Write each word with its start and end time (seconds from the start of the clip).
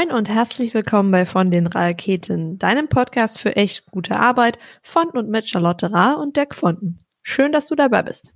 Moin 0.00 0.12
und 0.12 0.30
herzlich 0.30 0.72
willkommen 0.72 1.10
bei 1.10 1.26
Von 1.26 1.50
den 1.50 1.66
Raketen, 1.66 2.58
deinem 2.58 2.88
Podcast 2.88 3.38
für 3.38 3.56
echt 3.56 3.84
gute 3.90 4.18
Arbeit 4.18 4.58
von 4.82 5.10
und 5.10 5.28
mit 5.28 5.46
Charlotte 5.46 5.92
Ra 5.92 6.14
und 6.14 6.36
Dirk 6.36 6.54
Fonten. 6.54 6.96
Schön, 7.22 7.52
dass 7.52 7.66
du 7.66 7.74
dabei 7.74 8.02
bist. 8.02 8.32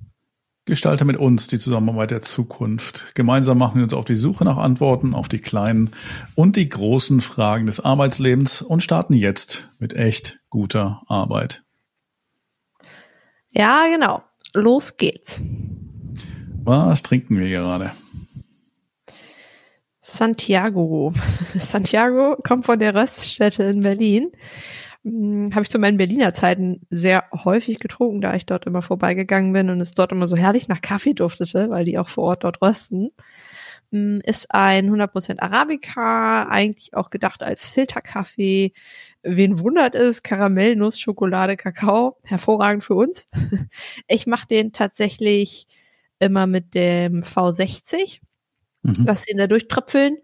Gestalte 0.67 1.07
mit 1.07 1.17
uns 1.17 1.47
die 1.47 1.59
Zusammenarbeit 1.59 2.11
der 2.11 2.21
Zukunft. 2.21 3.15
Gemeinsam 3.15 3.57
machen 3.57 3.77
wir 3.77 3.85
uns 3.85 3.95
auf 3.95 4.05
die 4.05 4.17
Suche 4.17 4.45
nach 4.45 4.59
Antworten 4.59 5.15
auf 5.15 5.29
die 5.29 5.39
kleinen 5.39 5.93
und 6.35 6.57
die 6.57 6.69
großen 6.69 7.23
Fragen 7.23 7.65
des 7.65 7.81
Arbeitslebens 7.81 8.61
und 8.61 8.83
starten 8.83 9.15
jetzt 9.15 9.71
mit 9.79 9.95
echt 9.95 10.41
guter 10.51 11.01
Arbeit. 11.07 11.63
Ja, 13.49 13.87
genau. 13.91 14.23
Los 14.53 14.99
geht's. 14.99 15.43
Was 16.63 17.03
trinken 17.03 17.39
wir 17.39 17.49
gerade? 17.49 17.93
Santiago. 20.07 21.15
Santiago 21.55 22.37
kommt 22.47 22.67
von 22.67 22.79
der 22.79 22.95
Röststätte 22.95 23.63
in 23.63 23.81
Berlin. 23.81 24.33
Hm, 25.03 25.49
Habe 25.55 25.63
ich 25.63 25.71
zu 25.71 25.79
meinen 25.79 25.97
Berliner 25.97 26.35
Zeiten 26.35 26.83
sehr 26.91 27.25
häufig 27.33 27.79
getrunken, 27.81 28.21
da 28.21 28.35
ich 28.35 28.45
dort 28.45 28.67
immer 28.67 28.83
vorbeigegangen 28.83 29.55
bin 29.55 29.71
und 29.71 29.81
es 29.81 29.93
dort 29.93 30.13
immer 30.13 30.27
so 30.27 30.37
herrlich 30.37 30.69
nach 30.69 30.83
Kaffee 30.83 31.15
duftete, 31.15 31.71
weil 31.71 31.87
die 31.87 31.99
auch 31.99 32.11
vor 32.11 32.25
Ort 32.25 32.45
dort 32.45 32.61
rösten. 32.61 33.13
Hm, 33.93 34.21
ist 34.25 34.55
ein 34.55 34.91
100% 34.91 35.41
Arabica, 35.41 36.49
eigentlich 36.49 36.93
auch 36.93 37.09
gedacht 37.09 37.43
als 37.43 37.67
Filterkaffee. 37.67 38.75
Wen 39.23 39.59
wundert 39.59 39.95
es? 39.95 40.23
Karamell, 40.23 40.77
Nuss, 40.77 41.01
Schokolade, 41.01 41.57
Kakao. 41.57 42.19
Hervorragend 42.25 42.85
für 42.85 42.95
uns. 42.95 43.27
Ich 44.07 44.27
mache 44.27 44.49
den 44.49 44.73
tatsächlich 44.73 45.67
immer 46.19 46.47
mit 46.47 46.75
dem 46.75 47.23
V60 47.23 48.21
mhm. 48.85 49.05
lass 49.07 49.29
ihn 49.29 49.39
da 49.39 49.47
durchtröpfeln. 49.47 50.19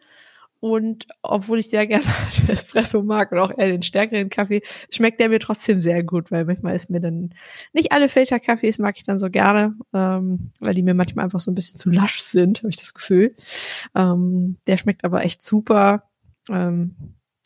Und 0.61 1.06
obwohl 1.22 1.58
ich 1.58 1.70
sehr 1.70 1.86
gerne 1.86 2.05
Espresso 2.48 3.02
mag 3.02 3.33
und 3.33 3.39
auch 3.39 3.50
eher 3.50 3.69
den 3.69 3.83
stärkeren 3.83 4.28
Kaffee, 4.28 4.61
schmeckt 4.91 5.19
der 5.19 5.30
mir 5.30 5.41
trotzdem 5.41 5.80
sehr 5.80 6.02
gut, 6.05 6.30
weil 6.30 6.44
manchmal 6.44 6.77
ist 6.77 6.91
mir 6.91 7.00
dann 7.00 7.34
nicht 7.72 7.92
alle 7.92 8.11
Filterkaffees 8.11 8.78
mag 8.78 8.97
ich 8.98 9.05
dann 9.05 9.19
so 9.19 9.30
gerne, 9.30 9.75
ähm, 9.94 10.52
weil 10.61 10.75
die 10.75 10.83
mir 10.83 10.92
manchmal 10.92 11.25
einfach 11.25 11.41
so 11.41 11.50
ein 11.50 11.55
bisschen 11.55 11.78
zu 11.78 11.91
lasch 11.91 12.20
sind, 12.20 12.58
habe 12.58 12.69
ich 12.69 12.77
das 12.77 12.92
Gefühl. 12.92 13.34
Ähm, 13.94 14.58
der 14.67 14.77
schmeckt 14.77 15.05
aber 15.05 15.24
echt 15.24 15.42
super. 15.42 16.05
Ähm, 16.50 16.95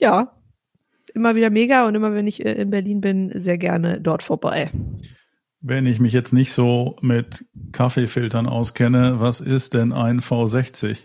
ja, 0.00 0.36
immer 1.14 1.36
wieder 1.36 1.50
mega 1.50 1.86
und 1.86 1.94
immer 1.94 2.14
wenn 2.14 2.26
ich 2.26 2.44
äh, 2.44 2.54
in 2.54 2.70
Berlin 2.70 3.00
bin, 3.00 3.30
sehr 3.40 3.58
gerne 3.58 4.00
dort 4.00 4.24
vorbei. 4.24 4.72
Wenn 5.66 5.86
ich 5.86 5.98
mich 5.98 6.12
jetzt 6.12 6.34
nicht 6.34 6.52
so 6.52 6.96
mit 7.00 7.46
Kaffeefiltern 7.72 8.46
auskenne, 8.46 9.20
was 9.20 9.40
ist 9.40 9.72
denn 9.72 9.94
ein 9.94 10.20
V60? 10.20 10.98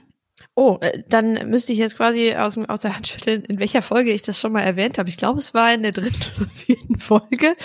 Oh, 0.53 0.79
äh, 0.81 1.01
dann 1.07 1.49
müsste 1.49 1.71
ich 1.71 1.77
jetzt 1.77 1.95
quasi 1.95 2.35
aus, 2.35 2.57
aus 2.57 2.81
der 2.81 2.93
Hand 2.93 3.07
schütteln, 3.07 3.45
in 3.45 3.59
welcher 3.59 3.81
Folge 3.81 4.11
ich 4.11 4.21
das 4.21 4.38
schon 4.38 4.51
mal 4.51 4.59
erwähnt 4.59 4.97
habe. 4.97 5.07
Ich 5.07 5.16
glaube, 5.16 5.39
es 5.39 5.53
war 5.53 5.73
in 5.73 5.83
der 5.83 5.93
dritten 5.93 6.17
oder 6.41 6.49
vierten 6.49 6.99
Folge. 6.99 7.55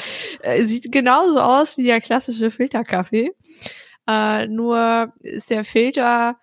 Äh, 0.41 0.63
sieht 0.63 0.93
genauso 0.93 1.41
aus 1.41 1.77
wie 1.77 1.83
der 1.83 2.01
klassische 2.01 2.53
Filterkaffee. 2.53 3.33
Äh, 4.07 4.47
nur 4.47 5.13
ist 5.19 5.51
der 5.51 5.65
Filter 5.65 6.37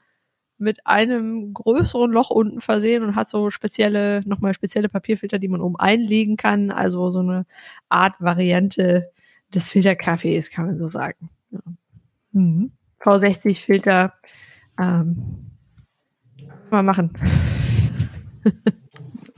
mit 0.57 0.85
einem 0.85 1.53
größeren 1.53 2.11
Loch 2.11 2.29
unten 2.29 2.59
versehen 2.59 3.03
und 3.03 3.15
hat 3.15 3.29
so 3.29 3.51
spezielle, 3.51 4.21
nochmal 4.25 4.53
spezielle 4.53 4.89
Papierfilter, 4.89 5.39
die 5.39 5.47
man 5.47 5.61
oben 5.61 5.77
einlegen 5.77 6.35
kann. 6.35 6.71
Also 6.71 7.09
so 7.09 7.19
eine 7.19 7.45
Art 7.87 8.15
Variante 8.19 9.11
des 9.53 9.69
Filterkaffees, 9.69 10.51
kann 10.51 10.67
man 10.67 10.77
so 10.77 10.89
sagen. 10.89 11.29
Ja. 11.51 11.59
Mhm. 12.33 12.71
V60 13.01 13.59
Filter. 13.59 14.13
Ähm, 14.79 15.51
mal 16.69 16.83
machen. 16.83 17.11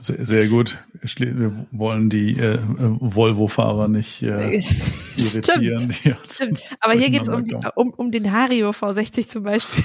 Sehr, 0.00 0.26
sehr, 0.26 0.48
gut. 0.48 0.84
Wir 1.16 1.66
wollen 1.70 2.10
die 2.10 2.38
äh, 2.38 2.58
Volvo-Fahrer 2.60 3.88
nicht 3.88 4.22
äh, 4.22 4.58
irritieren. 5.16 5.90
Stimmt. 5.90 6.18
Stimmt. 6.30 6.76
Aber 6.80 6.98
hier 6.98 7.08
geht 7.08 7.22
es 7.22 7.30
um, 7.30 7.42
um, 7.74 7.90
um 7.90 8.10
den 8.10 8.30
Hario 8.30 8.68
V60 8.72 9.30
zum 9.30 9.44
Beispiel. 9.44 9.82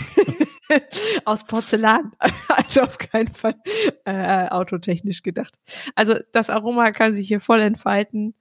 Aus 1.26 1.46
Porzellan. 1.46 2.12
Also 2.48 2.82
auf 2.82 2.98
keinen 2.98 3.34
Fall 3.34 3.56
äh, 4.06 4.48
autotechnisch 4.50 5.24
gedacht. 5.24 5.58
Also 5.96 6.16
das 6.34 6.50
Aroma 6.50 6.92
kann 6.92 7.14
sich 7.14 7.28
hier 7.28 7.40
voll 7.40 7.62
entfalten. 7.62 8.36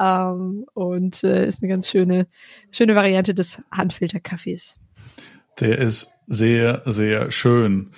Ähm, 0.00 0.66
und 0.74 1.22
äh, 1.24 1.46
ist 1.46 1.62
eine 1.62 1.70
ganz 1.70 1.88
schöne, 1.88 2.26
schöne 2.70 2.94
Variante 2.94 3.34
des 3.34 3.62
Handfilterkaffees. 3.70 4.78
Der 5.60 5.78
ist 5.78 6.14
sehr, 6.26 6.82
sehr 6.86 7.30
schön. 7.30 7.92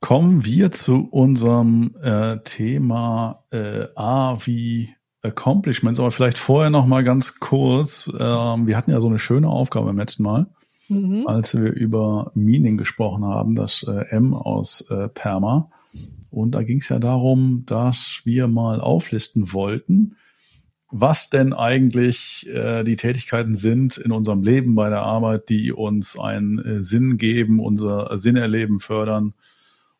Kommen 0.00 0.44
wir 0.44 0.70
zu 0.72 1.08
unserem 1.10 1.94
äh, 2.02 2.38
Thema 2.44 3.44
äh, 3.50 3.86
A 3.96 4.38
wie 4.44 4.94
Accomplishments, 5.22 6.00
aber 6.00 6.10
vielleicht 6.10 6.38
vorher 6.38 6.70
noch 6.70 6.86
mal 6.86 7.04
ganz 7.04 7.38
kurz. 7.40 8.10
Ähm, 8.18 8.66
wir 8.66 8.76
hatten 8.76 8.90
ja 8.90 9.00
so 9.00 9.08
eine 9.08 9.18
schöne 9.18 9.48
Aufgabe 9.48 9.86
beim 9.86 9.98
letzten 9.98 10.22
Mal, 10.22 10.46
mhm. 10.88 11.26
als 11.26 11.54
wir 11.54 11.72
über 11.72 12.30
Meaning 12.34 12.76
gesprochen 12.76 13.24
haben, 13.24 13.54
das 13.54 13.82
äh, 13.82 14.06
M 14.10 14.34
aus 14.34 14.82
äh, 14.90 15.08
Perma. 15.08 15.70
Und 16.30 16.52
da 16.52 16.62
ging 16.62 16.78
es 16.78 16.88
ja 16.88 16.98
darum, 16.98 17.64
dass 17.66 18.20
wir 18.24 18.48
mal 18.48 18.80
auflisten 18.80 19.52
wollten, 19.52 20.16
was 20.90 21.30
denn 21.30 21.52
eigentlich 21.52 22.46
äh, 22.48 22.82
die 22.84 22.96
Tätigkeiten 22.96 23.54
sind 23.54 23.98
in 23.98 24.12
unserem 24.12 24.42
Leben 24.42 24.74
bei 24.74 24.88
der 24.88 25.02
Arbeit, 25.02 25.48
die 25.48 25.72
uns 25.72 26.18
einen 26.18 26.58
äh, 26.58 26.82
Sinn 26.82 27.18
geben, 27.18 27.60
unser 27.60 28.16
Sinnerleben 28.16 28.80
fördern 28.80 29.34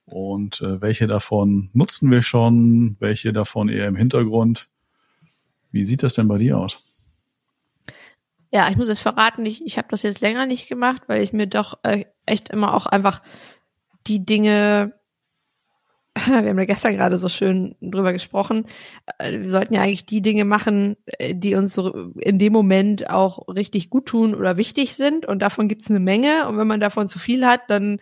und 0.04 0.62
äh, 0.62 0.80
welche 0.80 1.06
davon 1.06 1.70
nutzen 1.74 2.10
wir 2.10 2.22
schon, 2.22 2.96
welche 2.98 3.32
davon 3.32 3.68
eher 3.68 3.86
im 3.86 3.96
Hintergrund. 3.96 4.68
Wie 5.70 5.84
sieht 5.84 6.02
das 6.02 6.14
denn 6.14 6.28
bei 6.28 6.38
dir 6.38 6.58
aus? 6.58 6.87
Ja, 8.50 8.70
ich 8.70 8.76
muss 8.76 8.88
es 8.88 9.00
verraten, 9.00 9.44
ich, 9.44 9.64
ich 9.64 9.76
habe 9.76 9.88
das 9.90 10.02
jetzt 10.02 10.20
länger 10.20 10.46
nicht 10.46 10.68
gemacht, 10.68 11.02
weil 11.06 11.22
ich 11.22 11.32
mir 11.32 11.46
doch 11.46 11.78
äh, 11.82 12.06
echt 12.24 12.48
immer 12.48 12.74
auch 12.74 12.86
einfach 12.86 13.22
die 14.06 14.24
Dinge 14.24 14.98
wir 16.26 16.36
haben 16.36 16.58
ja 16.58 16.64
gestern 16.64 16.96
gerade 16.96 17.18
so 17.18 17.28
schön 17.28 17.76
drüber 17.80 18.12
gesprochen, 18.12 18.66
äh, 19.18 19.38
wir 19.38 19.50
sollten 19.50 19.74
ja 19.74 19.82
eigentlich 19.82 20.06
die 20.06 20.22
Dinge 20.22 20.44
machen, 20.44 20.96
äh, 21.06 21.34
die 21.34 21.54
uns 21.54 21.74
so 21.74 22.12
in 22.18 22.38
dem 22.38 22.52
Moment 22.52 23.10
auch 23.10 23.46
richtig 23.48 23.90
gut 23.90 24.06
tun 24.06 24.34
oder 24.34 24.56
wichtig 24.56 24.94
sind. 24.94 25.26
Und 25.26 25.40
davon 25.40 25.68
gibt 25.68 25.82
es 25.82 25.90
eine 25.90 26.00
Menge. 26.00 26.48
Und 26.48 26.58
wenn 26.58 26.66
man 26.66 26.80
davon 26.80 27.08
zu 27.08 27.18
viel 27.18 27.46
hat, 27.46 27.62
dann 27.68 28.00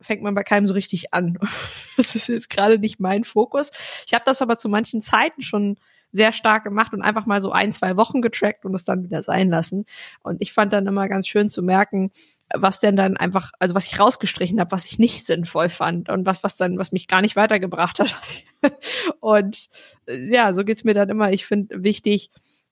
fängt 0.00 0.22
man 0.22 0.34
bei 0.34 0.44
keinem 0.44 0.66
so 0.66 0.74
richtig 0.74 1.12
an. 1.12 1.38
Das 1.96 2.14
ist 2.14 2.28
jetzt 2.28 2.48
gerade 2.48 2.78
nicht 2.78 2.98
mein 2.98 3.24
Fokus. 3.24 3.70
Ich 4.06 4.14
habe 4.14 4.24
das 4.24 4.40
aber 4.40 4.56
zu 4.56 4.70
manchen 4.70 5.02
Zeiten 5.02 5.42
schon 5.42 5.76
sehr 6.12 6.32
stark 6.32 6.64
gemacht 6.64 6.92
und 6.92 7.02
einfach 7.02 7.26
mal 7.26 7.40
so 7.40 7.52
ein, 7.52 7.72
zwei 7.72 7.96
Wochen 7.96 8.22
getrackt 8.22 8.64
und 8.64 8.74
es 8.74 8.84
dann 8.84 9.04
wieder 9.04 9.22
sein 9.22 9.48
lassen. 9.48 9.84
Und 10.22 10.40
ich 10.40 10.52
fand 10.52 10.72
dann 10.72 10.86
immer 10.86 11.08
ganz 11.08 11.26
schön 11.28 11.50
zu 11.50 11.62
merken, 11.62 12.10
was 12.52 12.80
denn 12.80 12.96
dann 12.96 13.16
einfach, 13.16 13.52
also 13.58 13.74
was 13.74 13.86
ich 13.86 13.98
rausgestrichen 13.98 14.58
habe, 14.58 14.72
was 14.72 14.84
ich 14.84 14.98
nicht 14.98 15.24
sinnvoll 15.24 15.68
fand 15.68 16.08
und 16.08 16.26
was, 16.26 16.42
was 16.42 16.56
dann, 16.56 16.78
was 16.78 16.90
mich 16.90 17.06
gar 17.06 17.20
nicht 17.20 17.36
weitergebracht 17.36 18.00
hat. 18.00 18.14
und 19.20 19.68
äh, 20.06 20.34
ja, 20.34 20.52
so 20.52 20.64
geht's 20.64 20.84
mir 20.84 20.94
dann 20.94 21.08
immer. 21.08 21.32
Ich 21.32 21.46
finde 21.46 21.84
wichtig, 21.84 22.30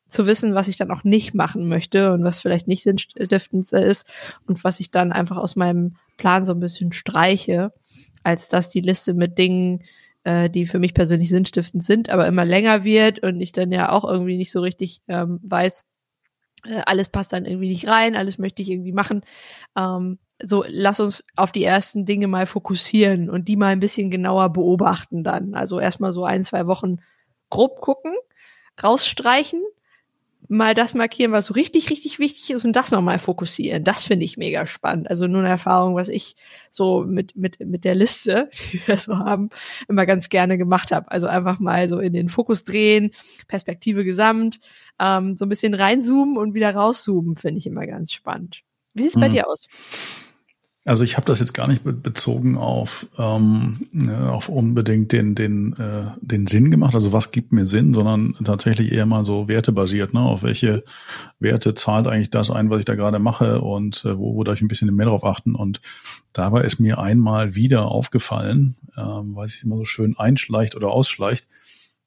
zu 0.08 0.26
wissen, 0.26 0.54
was 0.54 0.68
ich 0.68 0.76
dann 0.76 0.90
auch 0.90 1.04
nicht 1.04 1.34
machen 1.34 1.68
möchte 1.68 2.12
und 2.12 2.24
was 2.24 2.40
vielleicht 2.40 2.66
nicht 2.66 2.82
sinnstiftend 2.82 3.70
ist 3.72 4.06
und 4.46 4.64
was 4.64 4.80
ich 4.80 4.90
dann 4.90 5.12
einfach 5.12 5.36
aus 5.36 5.54
meinem 5.54 5.96
Plan 6.16 6.46
so 6.46 6.54
ein 6.54 6.60
bisschen 6.60 6.92
streiche, 6.92 7.72
als 8.22 8.48
dass 8.48 8.70
die 8.70 8.80
Liste 8.80 9.14
mit 9.14 9.38
Dingen, 9.38 9.84
äh, 10.24 10.50
die 10.50 10.66
für 10.66 10.78
mich 10.78 10.94
persönlich 10.94 11.28
sinnstiftend 11.28 11.84
sind, 11.84 12.10
aber 12.10 12.26
immer 12.26 12.44
länger 12.44 12.84
wird 12.84 13.22
und 13.22 13.40
ich 13.40 13.52
dann 13.52 13.72
ja 13.72 13.90
auch 13.90 14.04
irgendwie 14.04 14.36
nicht 14.36 14.50
so 14.50 14.60
richtig 14.60 15.00
ähm, 15.08 15.40
weiß, 15.42 15.84
äh, 16.64 16.82
alles 16.86 17.08
passt 17.08 17.32
dann 17.32 17.44
irgendwie 17.44 17.68
nicht 17.68 17.88
rein, 17.88 18.16
alles 18.16 18.38
möchte 18.38 18.62
ich 18.62 18.70
irgendwie 18.70 18.92
machen. 18.92 19.22
Ähm, 19.76 20.18
so, 20.42 20.64
lass 20.68 21.00
uns 21.00 21.24
auf 21.36 21.52
die 21.52 21.64
ersten 21.64 22.04
Dinge 22.04 22.28
mal 22.28 22.46
fokussieren 22.46 23.28
und 23.28 23.48
die 23.48 23.56
mal 23.56 23.68
ein 23.68 23.80
bisschen 23.80 24.10
genauer 24.10 24.52
beobachten 24.52 25.24
dann. 25.24 25.54
Also 25.54 25.80
erstmal 25.80 26.12
so 26.12 26.24
ein, 26.24 26.44
zwei 26.44 26.66
Wochen 26.66 26.98
grob 27.50 27.80
gucken, 27.80 28.14
rausstreichen, 28.82 29.62
mal 30.48 30.74
das 30.74 30.94
markieren, 30.94 31.32
was 31.32 31.46
so 31.46 31.54
richtig, 31.54 31.90
richtig 31.90 32.18
wichtig 32.18 32.50
ist 32.50 32.64
und 32.64 32.74
das 32.74 32.90
nochmal 32.90 33.18
fokussieren. 33.18 33.84
Das 33.84 34.04
finde 34.04 34.24
ich 34.24 34.36
mega 34.36 34.66
spannend. 34.66 35.08
Also 35.08 35.26
nur 35.26 35.40
eine 35.40 35.50
Erfahrung, 35.50 35.94
was 35.94 36.08
ich 36.08 36.36
so 36.70 37.04
mit, 37.04 37.36
mit, 37.36 37.60
mit 37.60 37.84
der 37.84 37.94
Liste, 37.94 38.48
die 38.72 38.80
wir 38.86 38.96
so 38.96 39.18
haben, 39.18 39.50
immer 39.88 40.06
ganz 40.06 40.28
gerne 40.30 40.58
gemacht 40.58 40.90
habe. 40.90 41.10
Also 41.10 41.26
einfach 41.26 41.60
mal 41.60 41.88
so 41.88 42.00
in 42.00 42.14
den 42.14 42.28
Fokus 42.28 42.64
drehen, 42.64 43.10
Perspektive 43.46 44.04
gesamt, 44.04 44.60
ähm, 44.98 45.36
so 45.36 45.44
ein 45.44 45.50
bisschen 45.50 45.74
reinzoomen 45.74 46.38
und 46.38 46.54
wieder 46.54 46.74
rauszoomen, 46.74 47.36
finde 47.36 47.58
ich 47.58 47.66
immer 47.66 47.86
ganz 47.86 48.12
spannend. 48.12 48.62
Wie 48.94 49.02
sieht's 49.02 49.16
mhm. 49.16 49.20
bei 49.20 49.28
dir 49.28 49.46
aus? 49.46 49.68
Also 50.88 51.04
ich 51.04 51.18
habe 51.18 51.26
das 51.26 51.38
jetzt 51.38 51.52
gar 51.52 51.68
nicht 51.68 51.82
bezogen 51.84 52.56
auf, 52.56 53.06
ähm, 53.18 53.88
äh, 53.92 54.10
auf 54.10 54.48
unbedingt 54.48 55.12
den, 55.12 55.34
den, 55.34 55.74
äh, 55.74 56.10
den 56.22 56.46
Sinn 56.46 56.70
gemacht, 56.70 56.94
also 56.94 57.12
was 57.12 57.30
gibt 57.30 57.52
mir 57.52 57.66
Sinn, 57.66 57.92
sondern 57.92 58.34
tatsächlich 58.42 58.90
eher 58.90 59.04
mal 59.04 59.22
so 59.22 59.48
wertebasiert, 59.48 60.14
ne? 60.14 60.20
Auf 60.20 60.42
welche 60.42 60.84
Werte 61.40 61.74
zahlt 61.74 62.06
eigentlich 62.06 62.30
das 62.30 62.50
ein, 62.50 62.70
was 62.70 62.78
ich 62.78 62.84
da 62.86 62.94
gerade 62.94 63.18
mache 63.18 63.60
und 63.60 64.02
äh, 64.06 64.18
wo, 64.18 64.34
wo 64.34 64.44
darf 64.44 64.54
ich 64.54 64.62
ein 64.62 64.68
bisschen 64.68 64.94
mehr 64.96 65.06
drauf 65.06 65.24
achten. 65.24 65.54
Und 65.54 65.82
dabei 66.32 66.62
ist 66.62 66.80
mir 66.80 66.98
einmal 66.98 67.54
wieder 67.54 67.90
aufgefallen, 67.90 68.76
ähm, 68.96 69.36
weil 69.36 69.44
es 69.44 69.62
immer 69.62 69.76
so 69.76 69.84
schön 69.84 70.18
einschleicht 70.18 70.74
oder 70.74 70.88
ausschleicht, 70.88 71.48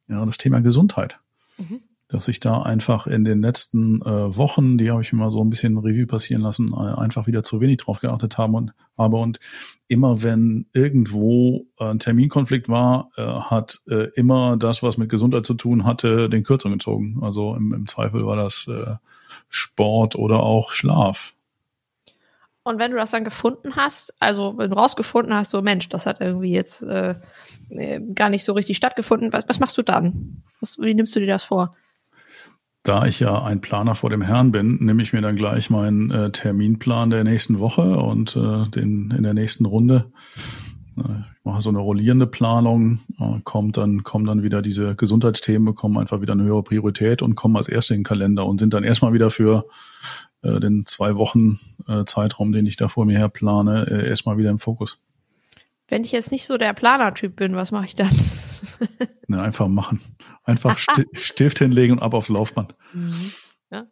ja, 0.07 0.25
das 0.25 0.39
Thema 0.39 0.59
Gesundheit. 0.59 1.19
Mhm 1.59 1.81
dass 2.11 2.27
ich 2.27 2.41
da 2.41 2.61
einfach 2.61 3.07
in 3.07 3.23
den 3.23 3.41
letzten 3.41 4.01
äh, 4.01 4.37
Wochen, 4.37 4.77
die 4.77 4.91
habe 4.91 5.01
ich 5.01 5.13
mal 5.13 5.31
so 5.31 5.41
ein 5.41 5.49
bisschen 5.49 5.77
Revue 5.77 6.05
passieren 6.05 6.41
lassen, 6.41 6.73
äh, 6.73 6.99
einfach 6.99 7.25
wieder 7.25 7.41
zu 7.41 7.61
wenig 7.61 7.77
drauf 7.77 8.01
geachtet 8.01 8.37
haben 8.37 8.53
und 8.55 8.73
habe 8.97 9.15
und 9.15 9.39
immer 9.87 10.21
wenn 10.21 10.67
irgendwo 10.73 11.67
ein 11.77 11.99
Terminkonflikt 11.99 12.67
war, 12.67 13.11
äh, 13.15 13.23
hat 13.23 13.79
äh, 13.87 14.09
immer 14.15 14.57
das, 14.57 14.83
was 14.83 14.97
mit 14.97 15.09
Gesundheit 15.09 15.45
zu 15.45 15.53
tun 15.53 15.85
hatte, 15.85 16.29
den 16.29 16.43
Kürzung 16.43 16.73
gezogen. 16.73 17.19
Also 17.21 17.55
im, 17.55 17.73
im 17.73 17.87
Zweifel 17.87 18.25
war 18.25 18.35
das 18.35 18.67
äh, 18.67 18.95
Sport 19.47 20.15
oder 20.15 20.43
auch 20.43 20.73
Schlaf. 20.73 21.33
Und 22.63 22.77
wenn 22.77 22.91
du 22.91 22.97
das 22.97 23.11
dann 23.11 23.23
gefunden 23.23 23.75
hast, 23.75 24.13
also 24.19 24.57
wenn 24.57 24.69
du 24.69 24.77
rausgefunden 24.77 25.33
hast, 25.33 25.49
so 25.49 25.61
Mensch, 25.61 25.87
das 25.89 26.05
hat 26.05 26.19
irgendwie 26.19 26.51
jetzt 26.51 26.83
äh 26.83 27.15
gar 28.13 28.29
nicht 28.29 28.45
so 28.45 28.53
richtig 28.53 28.77
stattgefunden, 28.77 29.33
was, 29.33 29.47
was 29.47 29.59
machst 29.59 29.77
du 29.77 29.81
dann? 29.81 30.43
Was, 30.59 30.77
wie 30.77 30.93
nimmst 30.93 31.15
du 31.15 31.21
dir 31.21 31.27
das 31.27 31.43
vor? 31.43 31.75
Da 32.83 33.05
ich 33.05 33.19
ja 33.19 33.43
ein 33.43 33.61
Planer 33.61 33.95
vor 33.95 34.09
dem 34.09 34.21
Herrn 34.21 34.51
bin, 34.51 34.77
nehme 34.83 35.03
ich 35.03 35.13
mir 35.13 35.21
dann 35.21 35.35
gleich 35.35 35.69
meinen 35.69 36.09
äh, 36.09 36.31
Terminplan 36.31 37.11
der 37.11 37.23
nächsten 37.23 37.59
Woche 37.59 37.97
und 37.97 38.35
äh, 38.35 38.67
den 38.69 39.11
in 39.11 39.23
der 39.23 39.33
nächsten 39.33 39.65
Runde. 39.65 40.11
Äh, 40.97 41.01
ich 41.01 41.45
mache 41.45 41.61
so 41.61 41.69
eine 41.69 41.79
rollierende 41.79 42.25
Planung, 42.25 42.99
äh, 43.19 43.39
kommt 43.43 43.77
dann, 43.77 44.03
kommen 44.03 44.25
dann 44.25 44.41
wieder 44.41 44.63
diese 44.63 44.95
Gesundheitsthemen, 44.95 45.65
bekommen 45.65 45.97
einfach 45.99 46.21
wieder 46.21 46.33
eine 46.33 46.43
höhere 46.43 46.63
Priorität 46.63 47.21
und 47.21 47.35
kommen 47.35 47.55
als 47.55 47.69
erste 47.69 47.93
in 47.93 47.99
den 47.99 48.05
Kalender 48.05 48.45
und 48.47 48.59
sind 48.59 48.73
dann 48.73 48.83
erstmal 48.83 49.13
wieder 49.13 49.29
für 49.29 49.65
äh, 50.41 50.59
den 50.59 50.85
zwei 50.87 51.15
Wochen 51.15 51.59
äh, 51.87 52.05
Zeitraum, 52.05 52.51
den 52.51 52.65
ich 52.65 52.77
da 52.77 52.87
vor 52.87 53.05
mir 53.05 53.17
her 53.17 53.29
plane, 53.29 53.87
erstmal 54.07 54.37
wieder 54.37 54.49
im 54.49 54.59
Fokus. 54.59 54.99
Wenn 55.91 56.05
ich 56.05 56.13
jetzt 56.13 56.31
nicht 56.31 56.45
so 56.45 56.57
der 56.57 56.71
Planertyp 56.71 57.35
bin, 57.35 57.53
was 57.57 57.71
mache 57.71 57.85
ich 57.85 57.95
dann? 57.97 58.15
ne, 59.27 59.41
einfach 59.41 59.67
machen. 59.67 59.99
Einfach 60.45 60.77
Stift 61.13 61.59
hinlegen 61.59 61.97
und 61.97 62.01
ab 62.01 62.13
aufs 62.13 62.29
Laufband. 62.29 62.75
Mhm. 62.93 63.33
Ja. 63.71 63.87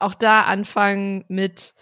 Auch 0.00 0.14
da 0.14 0.42
anfangen 0.42 1.24
mit 1.28 1.74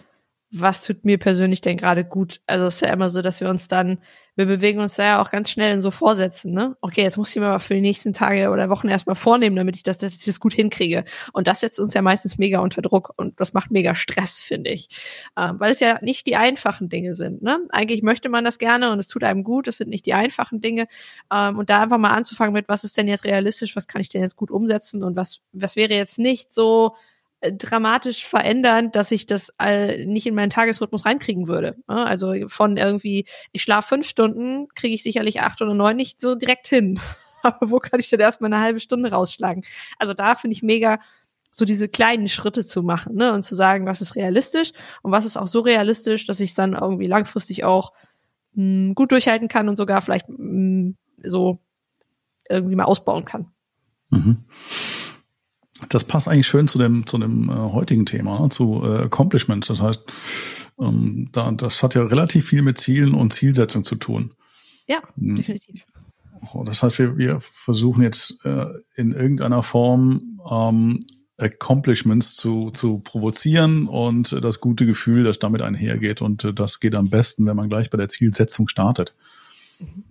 was 0.50 0.84
tut 0.84 1.06
mir 1.06 1.18
persönlich 1.18 1.62
denn 1.62 1.78
gerade 1.78 2.04
gut? 2.04 2.42
Also 2.46 2.66
es 2.66 2.74
ist 2.76 2.80
ja 2.82 2.92
immer 2.92 3.08
so, 3.08 3.22
dass 3.22 3.40
wir 3.40 3.48
uns 3.48 3.68
dann, 3.68 3.98
wir 4.38 4.46
bewegen 4.46 4.78
uns 4.78 4.94
da 4.94 5.02
ja 5.02 5.20
auch 5.20 5.32
ganz 5.32 5.50
schnell 5.50 5.74
in 5.74 5.80
so 5.80 5.90
Vorsätzen, 5.90 6.52
ne? 6.52 6.76
Okay, 6.80 7.02
jetzt 7.02 7.18
muss 7.18 7.30
ich 7.30 7.36
mir 7.36 7.46
aber 7.46 7.58
für 7.58 7.74
die 7.74 7.80
nächsten 7.80 8.12
Tage 8.12 8.50
oder 8.50 8.70
Wochen 8.70 8.86
erstmal 8.86 9.16
vornehmen, 9.16 9.56
damit 9.56 9.74
ich 9.74 9.82
das, 9.82 9.98
dass 9.98 10.14
ich 10.14 10.24
das 10.24 10.38
gut 10.38 10.54
hinkriege. 10.54 11.04
Und 11.32 11.48
das 11.48 11.58
setzt 11.58 11.80
uns 11.80 11.92
ja 11.92 12.02
meistens 12.02 12.38
mega 12.38 12.60
unter 12.60 12.80
Druck 12.80 13.12
und 13.16 13.40
das 13.40 13.52
macht 13.52 13.72
mega 13.72 13.96
Stress, 13.96 14.38
finde 14.38 14.70
ich. 14.70 14.90
Ähm, 15.36 15.58
weil 15.58 15.72
es 15.72 15.80
ja 15.80 15.98
nicht 16.02 16.24
die 16.28 16.36
einfachen 16.36 16.88
Dinge 16.88 17.14
sind, 17.14 17.42
ne? 17.42 17.58
Eigentlich 17.70 18.02
möchte 18.02 18.28
man 18.28 18.44
das 18.44 18.58
gerne 18.60 18.92
und 18.92 19.00
es 19.00 19.08
tut 19.08 19.24
einem 19.24 19.42
gut, 19.42 19.66
es 19.66 19.78
sind 19.78 19.90
nicht 19.90 20.06
die 20.06 20.14
einfachen 20.14 20.60
Dinge. 20.60 20.86
Ähm, 21.32 21.58
und 21.58 21.68
da 21.68 21.82
einfach 21.82 21.98
mal 21.98 22.14
anzufangen 22.14 22.52
mit, 22.52 22.68
was 22.68 22.84
ist 22.84 22.96
denn 22.96 23.08
jetzt 23.08 23.24
realistisch, 23.24 23.74
was 23.74 23.88
kann 23.88 24.00
ich 24.00 24.08
denn 24.08 24.22
jetzt 24.22 24.36
gut 24.36 24.52
umsetzen 24.52 25.02
und 25.02 25.16
was, 25.16 25.40
was 25.52 25.74
wäre 25.74 25.94
jetzt 25.94 26.16
nicht 26.20 26.54
so, 26.54 26.94
dramatisch 27.40 28.26
verändern, 28.26 28.90
dass 28.90 29.12
ich 29.12 29.26
das 29.26 29.52
äh, 29.60 30.04
nicht 30.04 30.26
in 30.26 30.34
meinen 30.34 30.50
Tagesrhythmus 30.50 31.06
reinkriegen 31.06 31.46
würde. 31.46 31.76
Also 31.86 32.34
von 32.48 32.76
irgendwie, 32.76 33.26
ich 33.52 33.62
schlafe 33.62 33.88
fünf 33.88 34.08
Stunden, 34.08 34.68
kriege 34.74 34.94
ich 34.94 35.02
sicherlich 35.02 35.40
acht 35.40 35.62
oder 35.62 35.74
neun 35.74 35.96
nicht 35.96 36.20
so 36.20 36.34
direkt 36.34 36.66
hin. 36.66 36.98
Aber 37.42 37.70
wo 37.70 37.78
kann 37.78 38.00
ich 38.00 38.10
denn 38.10 38.18
erstmal 38.18 38.52
eine 38.52 38.62
halbe 38.62 38.80
Stunde 38.80 39.10
rausschlagen? 39.10 39.64
Also 39.98 40.14
da 40.14 40.34
finde 40.34 40.54
ich 40.54 40.62
mega, 40.62 40.98
so 41.50 41.64
diese 41.64 41.88
kleinen 41.88 42.28
Schritte 42.28 42.64
zu 42.64 42.82
machen 42.82 43.14
ne? 43.14 43.32
und 43.32 43.42
zu 43.42 43.54
sagen, 43.54 43.86
was 43.86 44.00
ist 44.00 44.16
realistisch 44.16 44.72
und 45.02 45.12
was 45.12 45.24
ist 45.24 45.36
auch 45.36 45.46
so 45.46 45.60
realistisch, 45.60 46.26
dass 46.26 46.40
ich 46.40 46.50
es 46.50 46.56
dann 46.56 46.74
irgendwie 46.74 47.06
langfristig 47.06 47.64
auch 47.64 47.92
mh, 48.54 48.88
hm, 48.88 48.94
gut 48.94 49.12
durchhalten 49.12 49.48
kann 49.48 49.68
und 49.68 49.76
sogar 49.76 50.02
vielleicht 50.02 50.28
mh, 50.28 50.36
hm, 50.38 50.96
so 51.22 51.60
irgendwie 52.48 52.76
mal 52.76 52.84
ausbauen 52.84 53.24
kann. 53.24 53.52
Mhm. 54.10 54.44
Das 55.88 56.04
passt 56.04 56.28
eigentlich 56.28 56.46
schön 56.46 56.66
zu 56.66 56.78
dem, 56.78 57.06
zu 57.06 57.18
dem 57.18 57.48
äh, 57.48 57.52
heutigen 57.52 58.04
Thema, 58.04 58.40
ne, 58.40 58.48
zu 58.48 58.82
äh, 58.84 59.04
Accomplishments. 59.04 59.68
Das 59.68 59.80
heißt, 59.80 60.02
ähm, 60.80 61.28
da, 61.32 61.50
das 61.52 61.82
hat 61.82 61.94
ja 61.94 62.02
relativ 62.02 62.48
viel 62.48 62.62
mit 62.62 62.78
Zielen 62.78 63.14
und 63.14 63.32
Zielsetzung 63.32 63.84
zu 63.84 63.96
tun. 63.96 64.34
Ja, 64.86 65.00
mhm. 65.16 65.36
definitiv. 65.36 65.84
Das 66.64 66.82
heißt, 66.82 66.98
wir, 66.98 67.16
wir 67.16 67.40
versuchen 67.40 68.02
jetzt 68.02 68.44
äh, 68.44 68.66
in 68.96 69.12
irgendeiner 69.12 69.62
Form 69.62 70.40
ähm, 70.50 71.00
Accomplishments 71.36 72.34
zu, 72.34 72.70
zu 72.70 72.98
provozieren 72.98 73.86
und 73.86 74.32
äh, 74.32 74.40
das 74.40 74.60
gute 74.60 74.86
Gefühl, 74.86 75.24
das 75.24 75.38
damit 75.38 75.62
einhergeht. 75.62 76.22
Und 76.22 76.44
äh, 76.44 76.52
das 76.52 76.80
geht 76.80 76.94
am 76.94 77.10
besten, 77.10 77.46
wenn 77.46 77.56
man 77.56 77.68
gleich 77.68 77.90
bei 77.90 77.98
der 77.98 78.08
Zielsetzung 78.08 78.68
startet. 78.68 79.14
Mhm. 79.78 80.04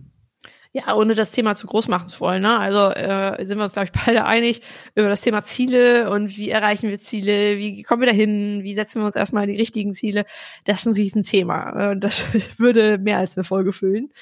Ja, 0.78 0.94
ohne 0.94 1.16
das 1.16 1.32
Thema 1.32 1.56
zu 1.56 1.66
groß 1.66 1.88
machen 1.88 2.06
zu 2.06 2.20
wollen. 2.20 2.42
Ne? 2.42 2.56
Also 2.56 2.90
äh, 2.90 3.44
sind 3.44 3.58
wir 3.58 3.64
uns, 3.64 3.72
glaube 3.72 3.86
ich, 3.86 4.04
beide 4.04 4.24
einig 4.24 4.60
über 4.94 5.08
das 5.08 5.22
Thema 5.22 5.42
Ziele 5.42 6.08
und 6.08 6.36
wie 6.36 6.50
erreichen 6.50 6.88
wir 6.88 7.00
Ziele, 7.00 7.58
wie 7.58 7.82
kommen 7.82 8.02
wir 8.02 8.06
dahin, 8.06 8.62
wie 8.62 8.74
setzen 8.74 9.00
wir 9.00 9.06
uns 9.06 9.16
erstmal 9.16 9.48
die 9.48 9.56
richtigen 9.56 9.92
Ziele. 9.92 10.24
Das 10.64 10.80
ist 10.80 10.86
ein 10.86 10.92
Riesenthema. 10.92 11.92
Äh, 11.92 11.96
das 11.98 12.26
würde 12.58 12.98
mehr 12.98 13.18
als 13.18 13.36
eine 13.36 13.42
Folge 13.42 13.72
füllen. 13.72 14.12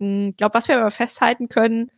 Hm, 0.00 0.30
ich 0.30 0.36
glaube, 0.38 0.54
was 0.54 0.68
wir 0.68 0.78
aber 0.78 0.90
festhalten 0.90 1.50
können, 1.50 1.90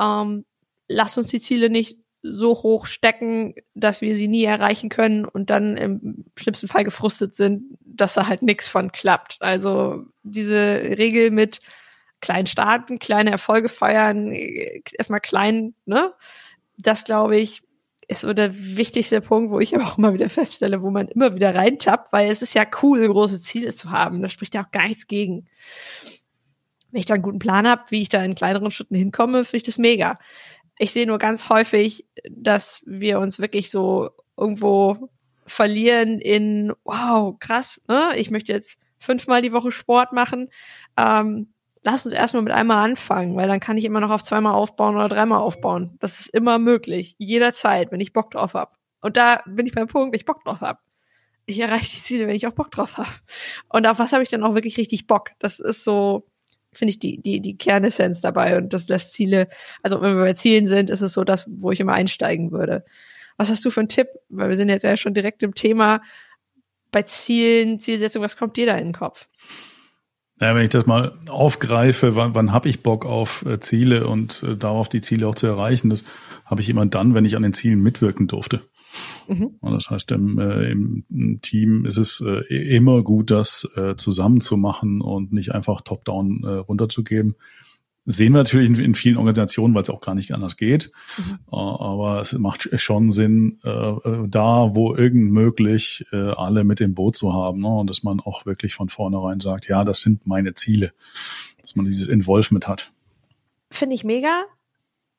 ähm, 0.00 0.46
lasst 0.88 1.18
uns 1.18 1.26
die 1.26 1.40
Ziele 1.40 1.68
nicht 1.68 1.98
so 2.22 2.54
hoch 2.62 2.86
stecken, 2.86 3.54
dass 3.74 4.00
wir 4.00 4.14
sie 4.14 4.28
nie 4.28 4.44
erreichen 4.44 4.88
können 4.88 5.26
und 5.26 5.50
dann 5.50 5.76
im 5.76 6.24
schlimmsten 6.36 6.68
Fall 6.68 6.84
gefrustet 6.84 7.36
sind, 7.36 7.76
dass 7.84 8.14
da 8.14 8.26
halt 8.26 8.40
nichts 8.40 8.70
von 8.70 8.90
klappt. 8.90 9.36
Also 9.40 10.06
diese 10.22 10.54
Regel 10.96 11.30
mit 11.30 11.60
klein 12.24 12.46
starten, 12.46 12.98
kleine 12.98 13.30
Erfolge 13.30 13.68
feiern, 13.68 14.32
erstmal 14.32 15.20
klein, 15.20 15.74
ne? 15.84 16.14
Das 16.78 17.04
glaube 17.04 17.36
ich, 17.36 17.62
ist 18.08 18.22
so 18.22 18.32
der 18.32 18.54
wichtigste 18.54 19.20
Punkt, 19.20 19.50
wo 19.50 19.60
ich 19.60 19.74
aber 19.74 19.84
auch 19.84 19.98
immer 19.98 20.14
wieder 20.14 20.30
feststelle, 20.30 20.82
wo 20.82 20.90
man 20.90 21.08
immer 21.08 21.34
wieder 21.34 21.54
reintappt, 21.54 22.12
weil 22.12 22.30
es 22.30 22.40
ist 22.40 22.54
ja 22.54 22.64
cool, 22.82 23.06
große 23.06 23.40
Ziele 23.40 23.74
zu 23.74 23.90
haben. 23.90 24.22
Da 24.22 24.30
spricht 24.30 24.54
ja 24.54 24.64
auch 24.64 24.70
gar 24.70 24.88
nichts 24.88 25.06
gegen. 25.06 25.46
Wenn 26.90 27.00
ich 27.00 27.06
da 27.06 27.14
einen 27.14 27.22
guten 27.22 27.38
Plan 27.38 27.68
habe, 27.68 27.82
wie 27.90 28.02
ich 28.02 28.08
da 28.08 28.24
in 28.24 28.34
kleineren 28.34 28.70
Schritten 28.70 28.94
hinkomme, 28.94 29.44
finde 29.44 29.58
ich 29.58 29.62
das 29.64 29.78
mega. 29.78 30.18
Ich 30.78 30.92
sehe 30.92 31.06
nur 31.06 31.18
ganz 31.18 31.50
häufig, 31.50 32.06
dass 32.30 32.82
wir 32.86 33.20
uns 33.20 33.38
wirklich 33.38 33.70
so 33.70 34.10
irgendwo 34.36 35.10
verlieren 35.46 36.20
in, 36.20 36.72
wow, 36.84 37.38
krass, 37.38 37.82
ne? 37.86 38.12
Ich 38.16 38.30
möchte 38.30 38.52
jetzt 38.52 38.78
fünfmal 38.98 39.42
die 39.42 39.52
Woche 39.52 39.72
Sport 39.72 40.12
machen. 40.12 40.48
Ähm, 40.96 41.53
lass 41.84 42.06
uns 42.06 42.14
erstmal 42.14 42.42
mit 42.42 42.52
einmal 42.52 42.82
anfangen, 42.82 43.36
weil 43.36 43.46
dann 43.46 43.60
kann 43.60 43.76
ich 43.76 43.84
immer 43.84 44.00
noch 44.00 44.10
auf 44.10 44.22
zweimal 44.22 44.54
aufbauen 44.54 44.96
oder 44.96 45.08
dreimal 45.08 45.40
aufbauen. 45.40 45.96
Das 46.00 46.18
ist 46.18 46.28
immer 46.28 46.58
möglich, 46.58 47.14
jederzeit, 47.18 47.92
wenn 47.92 48.00
ich 48.00 48.12
Bock 48.12 48.30
drauf 48.30 48.54
hab. 48.54 48.78
Und 49.00 49.16
da 49.16 49.42
bin 49.46 49.66
ich 49.66 49.74
beim 49.74 49.86
Punkt, 49.86 50.12
wenn 50.12 50.18
ich 50.18 50.24
Bock 50.24 50.42
drauf 50.44 50.62
hab. 50.62 50.80
Ich 51.46 51.60
erreiche 51.60 51.96
die 51.96 52.02
Ziele, 52.02 52.26
wenn 52.26 52.34
ich 52.34 52.46
auch 52.46 52.52
Bock 52.52 52.70
drauf 52.70 52.96
hab. 52.96 53.12
Und 53.68 53.86
auf 53.86 53.98
was 53.98 54.12
habe 54.12 54.22
ich 54.22 54.30
dann 54.30 54.42
auch 54.42 54.54
wirklich 54.54 54.78
richtig 54.78 55.06
Bock? 55.06 55.30
Das 55.38 55.60
ist 55.60 55.84
so, 55.84 56.26
finde 56.72 56.90
ich, 56.90 56.98
die, 56.98 57.20
die, 57.20 57.40
die 57.40 57.58
Kernessenz 57.58 58.22
dabei. 58.22 58.56
Und 58.56 58.72
das 58.72 58.88
lässt 58.88 59.12
Ziele, 59.12 59.48
also 59.82 60.00
wenn 60.00 60.16
wir 60.16 60.24
bei 60.24 60.32
Zielen 60.32 60.66
sind, 60.66 60.88
ist 60.88 61.02
es 61.02 61.12
so 61.12 61.22
das, 61.22 61.46
wo 61.50 61.70
ich 61.70 61.80
immer 61.80 61.92
einsteigen 61.92 62.50
würde. 62.50 62.84
Was 63.36 63.50
hast 63.50 63.62
du 63.62 63.70
für 63.70 63.80
einen 63.80 63.90
Tipp? 63.90 64.08
Weil 64.30 64.48
wir 64.48 64.56
sind 64.56 64.70
jetzt 64.70 64.84
ja 64.84 64.96
schon 64.96 65.12
direkt 65.12 65.42
im 65.42 65.54
Thema 65.54 66.00
bei 66.90 67.02
Zielen, 67.02 67.78
Zielsetzung, 67.78 68.22
was 68.22 68.38
kommt 68.38 68.56
dir 68.56 68.66
da 68.66 68.76
in 68.76 68.86
den 68.86 68.94
Kopf? 68.94 69.28
Ja, 70.40 70.54
wenn 70.54 70.64
ich 70.64 70.70
das 70.70 70.86
mal 70.86 71.16
aufgreife, 71.28 72.16
wann, 72.16 72.34
wann 72.34 72.52
habe 72.52 72.68
ich 72.68 72.82
Bock 72.82 73.06
auf 73.06 73.46
äh, 73.46 73.60
Ziele 73.60 74.06
und 74.06 74.42
äh, 74.42 74.56
darauf 74.56 74.88
die 74.88 75.00
Ziele 75.00 75.28
auch 75.28 75.36
zu 75.36 75.46
erreichen, 75.46 75.90
das 75.90 76.02
habe 76.44 76.60
ich 76.60 76.68
immer 76.68 76.84
dann, 76.86 77.14
wenn 77.14 77.24
ich 77.24 77.36
an 77.36 77.42
den 77.42 77.52
Zielen 77.52 77.82
mitwirken 77.82 78.26
durfte. 78.26 78.62
Mhm. 79.28 79.52
Das 79.62 79.90
heißt, 79.90 80.10
im, 80.12 80.38
äh, 80.38 80.70
im 80.70 81.40
Team 81.40 81.84
ist 81.86 81.98
es 81.98 82.20
äh, 82.20 82.52
immer 82.52 83.02
gut, 83.02 83.30
das 83.30 83.68
äh, 83.76 83.94
zusammen 83.96 84.40
zu 84.40 84.56
machen 84.56 85.00
und 85.00 85.32
nicht 85.32 85.54
einfach 85.54 85.80
top-down 85.82 86.42
äh, 86.44 86.48
runterzugeben 86.48 87.36
sehen 88.06 88.32
wir 88.32 88.38
natürlich 88.38 88.68
in, 88.68 88.84
in 88.84 88.94
vielen 88.94 89.16
Organisationen, 89.16 89.74
weil 89.74 89.82
es 89.82 89.90
auch 89.90 90.00
gar 90.00 90.14
nicht 90.14 90.32
anders 90.32 90.56
geht. 90.56 90.92
Mhm. 91.16 91.38
Äh, 91.52 91.56
aber 91.56 92.20
es 92.20 92.32
macht 92.34 92.68
schon 92.78 93.10
Sinn, 93.10 93.60
äh, 93.64 93.70
äh, 93.70 94.28
da, 94.28 94.74
wo 94.74 94.94
irgend 94.94 95.32
möglich, 95.32 96.06
äh, 96.12 96.16
alle 96.16 96.64
mit 96.64 96.80
dem 96.80 96.94
Boot 96.94 97.16
zu 97.16 97.32
haben. 97.32 97.60
Ne? 97.60 97.68
Und 97.68 97.88
dass 97.88 98.02
man 98.02 98.20
auch 98.20 98.46
wirklich 98.46 98.74
von 98.74 98.88
vornherein 98.88 99.40
sagt, 99.40 99.68
ja, 99.68 99.84
das 99.84 100.00
sind 100.00 100.26
meine 100.26 100.54
Ziele. 100.54 100.92
Dass 101.60 101.76
man 101.76 101.86
dieses 101.86 102.06
Involvement 102.06 102.68
hat. 102.68 102.92
Finde 103.70 103.94
ich 103.94 104.04
mega. 104.04 104.44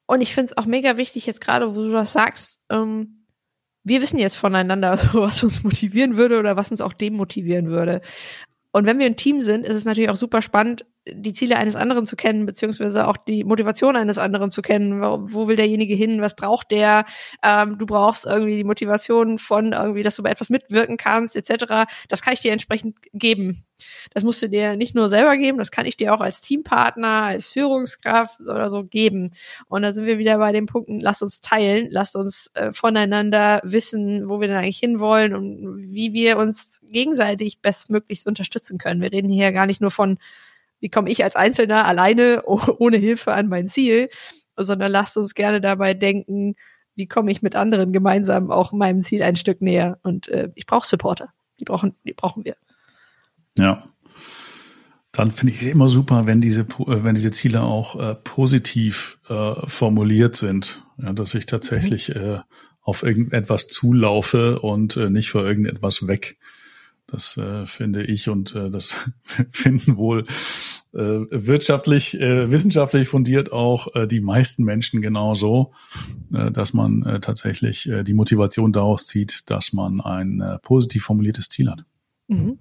Und 0.05 0.21
ich 0.21 0.33
finde 0.33 0.51
es 0.51 0.57
auch 0.57 0.67
mega 0.67 0.97
wichtig, 0.97 1.25
jetzt 1.25 1.41
gerade, 1.41 1.75
wo 1.75 1.81
du 1.81 1.91
das 1.91 2.13
sagst, 2.13 2.59
ähm, 2.69 3.25
wir 3.83 4.01
wissen 4.01 4.19
jetzt 4.19 4.35
voneinander, 4.35 4.91
was 5.13 5.43
uns 5.43 5.63
motivieren 5.63 6.17
würde 6.17 6.39
oder 6.39 6.55
was 6.55 6.69
uns 6.69 6.81
auch 6.81 6.93
demotivieren 6.93 7.67
würde. 7.67 8.01
Und 8.71 8.85
wenn 8.85 8.99
wir 8.99 9.05
ein 9.05 9.15
Team 9.15 9.41
sind, 9.41 9.65
ist 9.65 9.75
es 9.75 9.85
natürlich 9.85 10.09
auch 10.09 10.17
super 10.17 10.41
spannend, 10.41 10.85
die 11.07 11.33
Ziele 11.33 11.57
eines 11.57 11.75
anderen 11.75 12.05
zu 12.05 12.15
kennen, 12.15 12.45
beziehungsweise 12.45 13.07
auch 13.07 13.17
die 13.17 13.43
Motivation 13.43 13.95
eines 13.95 14.17
anderen 14.17 14.49
zu 14.49 14.61
kennen. 14.61 15.01
Wo, 15.01 15.27
wo 15.31 15.47
will 15.47 15.55
derjenige 15.55 15.93
hin? 15.93 16.21
Was 16.21 16.35
braucht 16.35 16.71
der? 16.71 17.05
Ähm, 17.43 17.77
du 17.77 17.85
brauchst 17.85 18.25
irgendwie 18.25 18.57
die 18.57 18.63
Motivation 18.63 19.37
von 19.37 19.73
irgendwie, 19.73 20.03
dass 20.03 20.15
du 20.15 20.23
bei 20.23 20.31
etwas 20.31 20.49
mitwirken 20.49 20.97
kannst, 20.97 21.35
etc. 21.35 21.87
Das 22.09 22.21
kann 22.21 22.33
ich 22.33 22.41
dir 22.41 22.51
entsprechend 22.51 22.97
geben. 23.13 23.65
Das 24.13 24.23
musst 24.23 24.41
du 24.41 24.49
dir 24.49 24.77
nicht 24.77 24.95
nur 24.95 25.09
selber 25.09 25.35
geben, 25.37 25.57
das 25.57 25.69
kann 25.69 25.85
ich 25.85 25.97
dir 25.97 26.13
auch 26.13 26.21
als 26.21 26.41
Teampartner, 26.41 27.23
als 27.23 27.47
Führungskraft 27.47 28.39
oder 28.39 28.69
so 28.69 28.85
geben. 28.85 29.31
Und 29.67 29.81
da 29.81 29.91
sind 29.91 30.05
wir 30.05 30.17
wieder 30.17 30.37
bei 30.37 30.53
den 30.53 30.65
Punkten, 30.65 30.99
lasst 30.99 31.21
uns 31.21 31.41
teilen, 31.41 31.87
lasst 31.91 32.15
uns 32.15 32.51
äh, 32.53 32.71
voneinander 32.71 33.59
wissen, 33.63 34.29
wo 34.29 34.39
wir 34.39 34.47
denn 34.47 34.57
eigentlich 34.57 34.79
hinwollen 34.79 35.35
und 35.35 35.91
wie 35.91 36.13
wir 36.13 36.37
uns 36.37 36.81
gegenseitig 36.89 37.59
bestmöglichst 37.59 38.27
unterstützen 38.27 38.77
können. 38.77 39.01
Wir 39.01 39.11
reden 39.11 39.29
hier 39.29 39.51
gar 39.51 39.65
nicht 39.65 39.81
nur 39.81 39.91
von 39.91 40.17
wie 40.85 40.89
komme 40.91 41.09
ich 41.09 41.23
als 41.23 41.35
Einzelner 41.35 41.85
alleine 41.85 42.43
ohne 42.45 42.97
Hilfe 42.97 43.33
an 43.33 43.47
mein 43.47 43.67
Ziel, 43.67 44.07
sondern 44.55 44.91
lasst 44.91 45.17
uns 45.17 45.33
gerne 45.33 45.59
dabei 45.59 45.95
denken, 45.95 46.53
wie 46.93 47.07
komme 47.07 47.31
ich 47.31 47.41
mit 47.41 47.55
anderen 47.55 47.91
gemeinsam 47.91 48.51
auch 48.51 48.71
meinem 48.71 49.01
Ziel 49.01 49.23
ein 49.23 49.35
Stück 49.35 49.61
näher. 49.61 49.97
Und 50.03 50.27
äh, 50.27 50.49
ich 50.53 50.67
brauche 50.67 50.87
Supporter. 50.87 51.29
Die 51.59 51.65
brauchen, 51.65 51.95
die 52.05 52.13
brauchen 52.13 52.45
wir. 52.45 52.55
Ja. 53.57 53.83
Dann 55.11 55.31
finde 55.31 55.55
ich 55.55 55.63
es 55.63 55.67
immer 55.69 55.89
super, 55.89 56.27
wenn 56.27 56.39
diese, 56.39 56.61
äh, 56.61 57.03
wenn 57.03 57.15
diese 57.15 57.31
Ziele 57.31 57.63
auch 57.63 57.99
äh, 57.99 58.13
positiv 58.13 59.17
äh, 59.27 59.55
formuliert 59.65 60.35
sind. 60.35 60.83
Ja, 61.01 61.13
dass 61.13 61.33
ich 61.33 61.47
tatsächlich 61.47 62.13
mhm. 62.13 62.41
auf 62.81 63.01
irgendetwas 63.01 63.69
zulaufe 63.69 64.59
und 64.59 64.97
äh, 64.97 65.09
nicht 65.09 65.31
vor 65.31 65.43
irgendetwas 65.43 66.05
weg. 66.05 66.37
Das 67.07 67.37
äh, 67.37 67.65
finde 67.65 68.03
ich 68.03 68.29
und 68.29 68.55
äh, 68.55 68.71
das 68.71 68.95
finden 69.51 69.97
wohl 69.97 70.23
äh, 70.93 70.97
wirtschaftlich, 71.29 72.19
äh, 72.19 72.49
wissenschaftlich 72.49 73.07
fundiert 73.07 73.51
auch 73.51 73.93
äh, 73.95 74.07
die 74.07 74.21
meisten 74.21 74.63
Menschen 74.63 75.01
genauso, 75.01 75.73
äh, 76.33 76.51
dass 76.51 76.73
man 76.73 77.03
äh, 77.03 77.19
tatsächlich 77.19 77.87
äh, 77.89 78.03
die 78.03 78.13
Motivation 78.13 78.71
daraus 78.71 79.05
zieht, 79.05 79.49
dass 79.49 79.71
man 79.71 80.01
ein 80.01 80.41
äh, 80.41 80.57
positiv 80.59 81.03
formuliertes 81.03 81.49
Ziel 81.49 81.69
hat. 81.69 81.85
Mhm. 82.27 82.59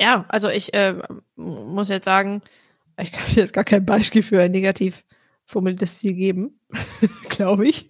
Ja, 0.00 0.24
also 0.28 0.48
ich 0.48 0.74
äh, 0.74 0.94
muss 1.36 1.88
jetzt 1.88 2.06
sagen, 2.06 2.42
ich 3.00 3.12
kann 3.12 3.26
jetzt 3.34 3.52
gar 3.52 3.64
kein 3.64 3.84
Beispiel 3.84 4.22
für 4.22 4.40
ein 4.40 4.50
negativ 4.50 5.04
formuliertes 5.44 5.98
Ziel 5.98 6.14
geben, 6.14 6.60
glaube 7.28 7.68
ich. 7.68 7.88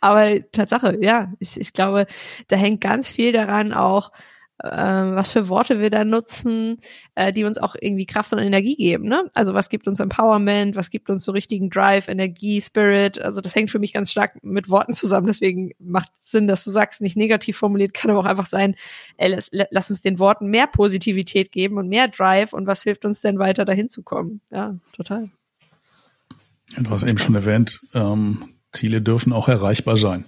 Aber 0.00 0.50
Tatsache, 0.52 0.98
ja, 1.00 1.32
ich, 1.38 1.58
ich 1.60 1.72
glaube, 1.72 2.06
da 2.48 2.56
hängt 2.56 2.80
ganz 2.80 3.10
viel 3.10 3.32
daran 3.32 3.72
auch, 3.72 4.12
äh, 4.58 4.68
was 4.68 5.30
für 5.30 5.48
Worte 5.48 5.80
wir 5.80 5.90
da 5.90 6.04
nutzen, 6.04 6.78
äh, 7.14 7.32
die 7.32 7.44
uns 7.44 7.58
auch 7.58 7.76
irgendwie 7.80 8.06
Kraft 8.06 8.32
und 8.32 8.38
Energie 8.38 8.76
geben. 8.76 9.08
Ne? 9.08 9.30
Also 9.34 9.54
was 9.54 9.68
gibt 9.68 9.86
uns 9.86 10.00
Empowerment, 10.00 10.76
was 10.76 10.90
gibt 10.90 11.10
uns 11.10 11.24
so 11.24 11.32
richtigen 11.32 11.70
Drive, 11.70 12.08
Energie, 12.08 12.60
Spirit. 12.60 13.20
Also 13.20 13.40
das 13.40 13.54
hängt 13.54 13.70
für 13.70 13.78
mich 13.78 13.92
ganz 13.92 14.10
stark 14.10 14.42
mit 14.42 14.68
Worten 14.68 14.92
zusammen. 14.92 15.26
Deswegen 15.26 15.72
macht 15.78 16.10
Sinn, 16.24 16.48
dass 16.48 16.64
du 16.64 16.70
sagst, 16.70 17.00
nicht 17.00 17.16
negativ 17.16 17.56
formuliert, 17.56 17.94
kann 17.94 18.10
aber 18.10 18.20
auch 18.20 18.26
einfach 18.26 18.46
sein, 18.46 18.74
ey, 19.16 19.30
lass, 19.30 19.50
lass 19.50 19.90
uns 19.90 20.02
den 20.02 20.18
Worten 20.18 20.48
mehr 20.48 20.66
Positivität 20.66 21.52
geben 21.52 21.78
und 21.78 21.88
mehr 21.88 22.08
Drive 22.08 22.52
und 22.52 22.66
was 22.66 22.82
hilft 22.82 23.04
uns 23.04 23.20
denn 23.20 23.38
weiter 23.38 23.64
dahin 23.64 23.88
zu 23.88 24.02
kommen. 24.02 24.40
Ja, 24.50 24.74
total. 24.92 25.30
Du 26.76 26.90
hast 26.90 27.04
eben 27.04 27.18
schon 27.18 27.34
erwähnt, 27.34 27.80
ähm, 27.94 28.44
Ziele 28.72 29.00
dürfen 29.00 29.32
auch 29.32 29.48
erreichbar 29.48 29.96
sein. 29.96 30.24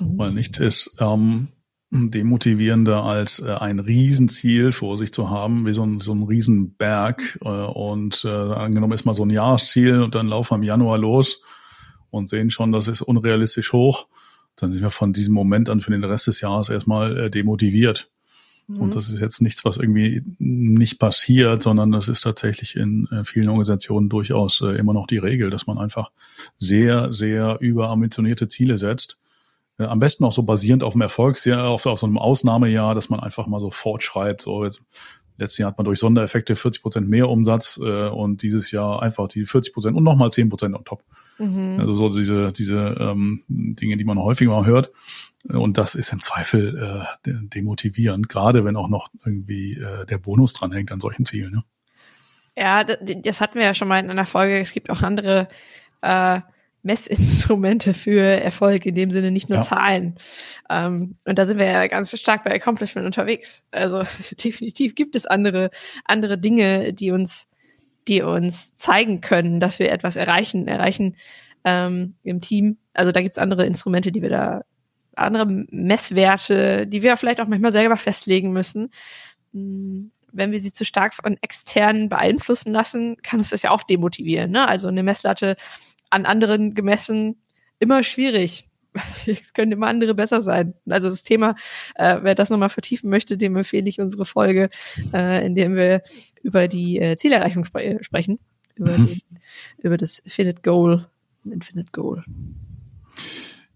Mhm. 0.00 0.18
Weil 0.18 0.32
nicht 0.32 0.58
ist, 0.58 0.96
ähm, 1.00 1.48
demotivierender 1.90 3.04
als 3.04 3.40
äh, 3.40 3.52
ein 3.52 3.80
Riesenziel 3.80 4.72
vor 4.72 4.96
sich 4.96 5.12
zu 5.12 5.28
haben, 5.28 5.66
wie 5.66 5.74
so 5.74 5.84
ein, 5.84 5.98
so 5.98 6.12
ein 6.12 6.22
Riesenberg. 6.22 7.38
Äh, 7.42 7.48
und 7.48 8.24
äh, 8.24 8.28
angenommen 8.28 8.92
ist 8.92 9.04
mal 9.04 9.14
so 9.14 9.24
ein 9.24 9.30
Jahresziel 9.30 10.02
und 10.02 10.14
dann 10.14 10.28
laufen 10.28 10.50
wir 10.52 10.56
im 10.56 10.62
Januar 10.62 10.98
los 10.98 11.42
und 12.10 12.28
sehen 12.28 12.50
schon, 12.50 12.70
das 12.70 12.86
ist 12.86 13.02
unrealistisch 13.02 13.72
hoch. 13.72 14.06
Dann 14.56 14.70
sind 14.70 14.82
wir 14.82 14.90
von 14.90 15.12
diesem 15.12 15.34
Moment 15.34 15.68
an 15.68 15.80
für 15.80 15.90
den 15.90 16.04
Rest 16.04 16.28
des 16.28 16.40
Jahres 16.40 16.68
erstmal 16.68 17.16
äh, 17.16 17.30
demotiviert. 17.30 18.10
Mhm. 18.68 18.80
Und 18.82 18.94
das 18.94 19.08
ist 19.08 19.20
jetzt 19.20 19.40
nichts, 19.40 19.64
was 19.64 19.76
irgendwie 19.76 20.22
nicht 20.38 21.00
passiert, 21.00 21.60
sondern 21.60 21.90
das 21.90 22.08
ist 22.08 22.20
tatsächlich 22.20 22.76
in 22.76 23.08
äh, 23.10 23.24
vielen 23.24 23.48
Organisationen 23.48 24.08
durchaus 24.08 24.60
äh, 24.60 24.78
immer 24.78 24.92
noch 24.92 25.08
die 25.08 25.18
Regel, 25.18 25.50
dass 25.50 25.66
man 25.66 25.78
einfach 25.78 26.12
sehr, 26.56 27.12
sehr 27.12 27.58
überambitionierte 27.60 28.46
Ziele 28.46 28.78
setzt 28.78 29.18
äh, 29.80 29.84
am 29.84 29.98
besten 29.98 30.24
auch 30.24 30.32
so 30.32 30.42
basierend 30.42 30.82
auf 30.82 30.92
dem 30.92 31.02
Erfolgsjahr, 31.02 31.68
auf, 31.68 31.86
auf 31.86 31.98
so 31.98 32.06
einem 32.06 32.18
Ausnahmejahr, 32.18 32.94
dass 32.94 33.08
man 33.08 33.20
einfach 33.20 33.46
mal 33.46 33.60
so 33.60 33.70
fortschreibt. 33.70 34.42
So 34.42 34.64
jetzt, 34.64 34.82
letztes 35.38 35.58
Jahr 35.58 35.70
hat 35.70 35.78
man 35.78 35.86
durch 35.86 35.98
Sondereffekte 35.98 36.54
40 36.54 36.82
Prozent 36.82 37.08
mehr 37.08 37.28
Umsatz 37.28 37.80
äh, 37.82 38.08
und 38.08 38.42
dieses 38.42 38.70
Jahr 38.70 39.02
einfach 39.02 39.28
die 39.28 39.44
40 39.44 39.72
Prozent 39.72 39.96
und 39.96 40.04
nochmal 40.04 40.30
10 40.30 40.48
Prozent 40.48 40.76
on 40.76 40.84
top. 40.84 41.02
Mhm. 41.38 41.80
Also 41.80 41.94
so 41.94 42.10
diese, 42.10 42.52
diese 42.52 42.96
ähm, 43.00 43.42
Dinge, 43.48 43.96
die 43.96 44.04
man 44.04 44.18
häufiger 44.18 44.52
mal 44.52 44.66
hört. 44.66 44.90
Und 45.48 45.78
das 45.78 45.94
ist 45.94 46.12
im 46.12 46.20
Zweifel 46.20 47.06
äh, 47.26 47.32
demotivierend, 47.32 48.28
gerade 48.28 48.64
wenn 48.66 48.76
auch 48.76 48.88
noch 48.88 49.08
irgendwie 49.24 49.78
äh, 49.78 50.04
der 50.04 50.18
Bonus 50.18 50.52
dranhängt 50.52 50.92
an 50.92 51.00
solchen 51.00 51.24
Zielen. 51.24 51.52
Ne? 51.52 51.64
Ja, 52.56 52.84
das 52.84 53.40
hatten 53.40 53.58
wir 53.58 53.64
ja 53.64 53.72
schon 53.74 53.88
mal 53.88 53.98
in 53.98 54.10
einer 54.10 54.26
Folge. 54.26 54.58
Es 54.58 54.72
gibt 54.72 54.90
auch 54.90 55.00
andere 55.00 55.48
äh, 56.02 56.40
Messinstrumente 56.82 57.94
für 57.94 58.22
Erfolg, 58.22 58.86
in 58.86 58.94
dem 58.94 59.10
Sinne 59.10 59.30
nicht 59.30 59.48
nur 59.50 59.58
ja. 59.58 59.64
Zahlen. 59.64 60.16
Ähm, 60.68 61.16
und 61.24 61.38
da 61.38 61.44
sind 61.44 61.58
wir 61.58 61.66
ja 61.66 61.86
ganz 61.86 62.18
stark 62.18 62.44
bei 62.44 62.54
Accomplishment 62.54 63.06
unterwegs. 63.06 63.64
Also 63.70 64.04
definitiv 64.44 64.94
gibt 64.94 65.14
es 65.16 65.26
andere, 65.26 65.70
andere 66.04 66.38
Dinge, 66.38 66.92
die 66.92 67.10
uns, 67.10 67.48
die 68.08 68.22
uns 68.22 68.76
zeigen 68.76 69.20
können, 69.20 69.60
dass 69.60 69.78
wir 69.78 69.92
etwas 69.92 70.16
erreichen, 70.16 70.68
erreichen 70.68 71.16
ähm, 71.64 72.14
im 72.22 72.40
Team. 72.40 72.78
Also 72.94 73.12
da 73.12 73.20
gibt's 73.20 73.38
andere 73.38 73.66
Instrumente, 73.66 74.12
die 74.12 74.22
wir 74.22 74.30
da, 74.30 74.62
andere 75.14 75.46
Messwerte, 75.46 76.86
die 76.86 77.02
wir 77.02 77.16
vielleicht 77.16 77.40
auch 77.40 77.48
manchmal 77.48 77.72
selber 77.72 77.96
festlegen 77.96 78.52
müssen. 78.52 78.90
Hm, 79.52 80.12
wenn 80.32 80.52
wir 80.52 80.60
sie 80.60 80.72
zu 80.72 80.84
stark 80.84 81.14
von 81.14 81.36
externen 81.40 82.08
beeinflussen 82.08 82.72
lassen, 82.72 83.16
kann 83.22 83.40
uns 83.40 83.50
das 83.50 83.62
ja 83.62 83.70
auch 83.70 83.82
demotivieren. 83.82 84.50
Ne? 84.50 84.66
Also 84.66 84.88
eine 84.88 85.02
Messlatte 85.02 85.56
an 86.10 86.26
anderen 86.26 86.74
gemessen 86.74 87.36
immer 87.78 88.04
schwierig. 88.04 88.68
Es 89.26 89.52
können 89.52 89.72
immer 89.72 89.86
andere 89.86 90.14
besser 90.14 90.40
sein. 90.40 90.74
Also 90.88 91.10
das 91.10 91.22
Thema, 91.22 91.54
äh, 91.94 92.18
wer 92.22 92.34
das 92.34 92.50
nochmal 92.50 92.70
vertiefen 92.70 93.08
möchte, 93.08 93.38
dem 93.38 93.56
empfehle 93.56 93.88
ich 93.88 94.00
unsere 94.00 94.26
Folge, 94.26 94.68
äh, 95.12 95.46
in 95.46 95.54
der 95.54 95.74
wir 95.74 96.02
über 96.42 96.66
die 96.68 96.98
äh, 96.98 97.16
Zielerreichung 97.16 97.64
spre 97.64 97.98
sprechen, 98.02 98.40
über, 98.74 98.98
mhm. 98.98 99.06
den, 99.06 99.20
über 99.78 99.96
das 99.96 100.18
Infinite 100.18 100.62
Goal, 100.62 101.06
Infinite 101.44 101.92
Goal. 101.92 102.24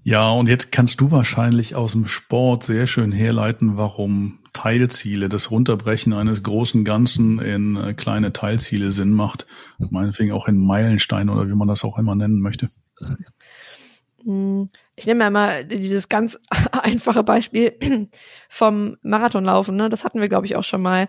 Ja, 0.06 0.30
und 0.30 0.50
jetzt 0.50 0.70
kannst 0.70 1.00
du 1.00 1.10
wahrscheinlich 1.10 1.74
aus 1.74 1.92
dem 1.92 2.08
Sport 2.08 2.64
sehr 2.64 2.86
schön 2.86 3.10
herleiten, 3.10 3.78
warum 3.78 4.38
Teilziele, 4.52 5.30
das 5.30 5.50
Runterbrechen 5.50 6.12
eines 6.12 6.42
großen 6.42 6.84
Ganzen 6.84 7.38
in 7.40 7.76
äh, 7.76 7.94
kleine 7.94 8.34
Teilziele 8.34 8.90
Sinn 8.90 9.10
macht. 9.10 9.46
Meinetwegen 9.78 10.32
auch 10.32 10.46
in 10.46 10.58
Meilenstein 10.58 11.30
oder 11.30 11.48
wie 11.48 11.54
man 11.54 11.68
das 11.68 11.84
auch 11.84 11.98
immer 11.98 12.14
nennen 12.14 12.40
möchte. 12.40 12.68
Hm, 14.22 14.68
ich 14.94 15.06
nehme 15.06 15.30
mal 15.30 15.64
dieses 15.64 16.10
ganz 16.10 16.38
einfache 16.72 17.24
Beispiel 17.24 17.74
vom 18.50 18.98
Marathonlaufen. 19.00 19.74
Ne? 19.74 19.88
Das 19.88 20.04
hatten 20.04 20.20
wir, 20.20 20.28
glaube 20.28 20.44
ich, 20.44 20.54
auch 20.54 20.64
schon 20.64 20.82
mal. 20.82 21.08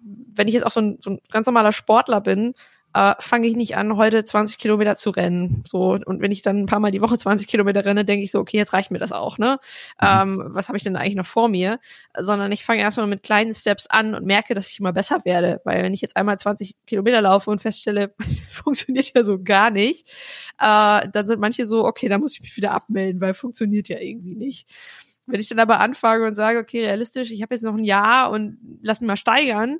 Wenn 0.00 0.48
ich 0.48 0.54
jetzt 0.54 0.64
auch 0.64 0.70
so 0.70 0.80
ein, 0.80 0.98
so 1.02 1.10
ein 1.10 1.20
ganz 1.30 1.46
normaler 1.46 1.72
Sportler 1.72 2.22
bin 2.22 2.54
äh, 2.94 3.14
fange 3.18 3.46
ich 3.46 3.56
nicht 3.56 3.76
an, 3.76 3.96
heute 3.96 4.24
20 4.24 4.58
Kilometer 4.58 4.96
zu 4.96 5.10
rennen. 5.10 5.62
So, 5.66 5.98
und 6.04 6.20
wenn 6.20 6.30
ich 6.30 6.42
dann 6.42 6.60
ein 6.60 6.66
paar 6.66 6.80
Mal 6.80 6.90
die 6.90 7.02
Woche 7.02 7.18
20 7.18 7.46
Kilometer 7.46 7.84
renne, 7.84 8.04
denke 8.04 8.24
ich 8.24 8.30
so, 8.30 8.40
okay, 8.40 8.56
jetzt 8.56 8.72
reicht 8.72 8.90
mir 8.90 8.98
das 8.98 9.12
auch, 9.12 9.38
ne? 9.38 9.58
Mhm. 10.00 10.06
Ähm, 10.06 10.44
was 10.48 10.68
habe 10.68 10.78
ich 10.78 10.84
denn 10.84 10.96
eigentlich 10.96 11.14
noch 11.14 11.26
vor 11.26 11.48
mir? 11.48 11.80
Sondern 12.16 12.50
ich 12.50 12.64
fange 12.64 12.80
erstmal 12.80 13.06
mit 13.06 13.22
kleinen 13.22 13.52
Steps 13.52 13.86
an 13.86 14.14
und 14.14 14.24
merke, 14.24 14.54
dass 14.54 14.70
ich 14.70 14.80
immer 14.80 14.92
besser 14.92 15.24
werde. 15.24 15.60
Weil 15.64 15.82
wenn 15.82 15.92
ich 15.92 16.00
jetzt 16.00 16.16
einmal 16.16 16.38
20 16.38 16.76
Kilometer 16.86 17.20
laufe 17.20 17.50
und 17.50 17.60
feststelle, 17.60 18.14
funktioniert 18.50 19.12
ja 19.14 19.22
so 19.22 19.42
gar 19.42 19.70
nicht, 19.70 20.08
äh, 20.58 21.08
dann 21.12 21.28
sind 21.28 21.40
manche 21.40 21.66
so, 21.66 21.84
okay, 21.84 22.08
da 22.08 22.18
muss 22.18 22.34
ich 22.34 22.40
mich 22.40 22.56
wieder 22.56 22.72
abmelden, 22.72 23.20
weil 23.20 23.34
funktioniert 23.34 23.88
ja 23.88 23.98
irgendwie 23.98 24.34
nicht. 24.34 24.68
Wenn 25.26 25.40
ich 25.40 25.48
dann 25.48 25.58
aber 25.58 25.80
anfange 25.80 26.26
und 26.26 26.36
sage, 26.36 26.58
okay, 26.58 26.86
realistisch, 26.86 27.30
ich 27.30 27.42
habe 27.42 27.54
jetzt 27.54 27.62
noch 27.62 27.74
ein 27.74 27.84
Jahr 27.84 28.30
und 28.30 28.56
lass 28.80 29.00
mich 29.00 29.08
mal 29.08 29.16
steigern, 29.16 29.78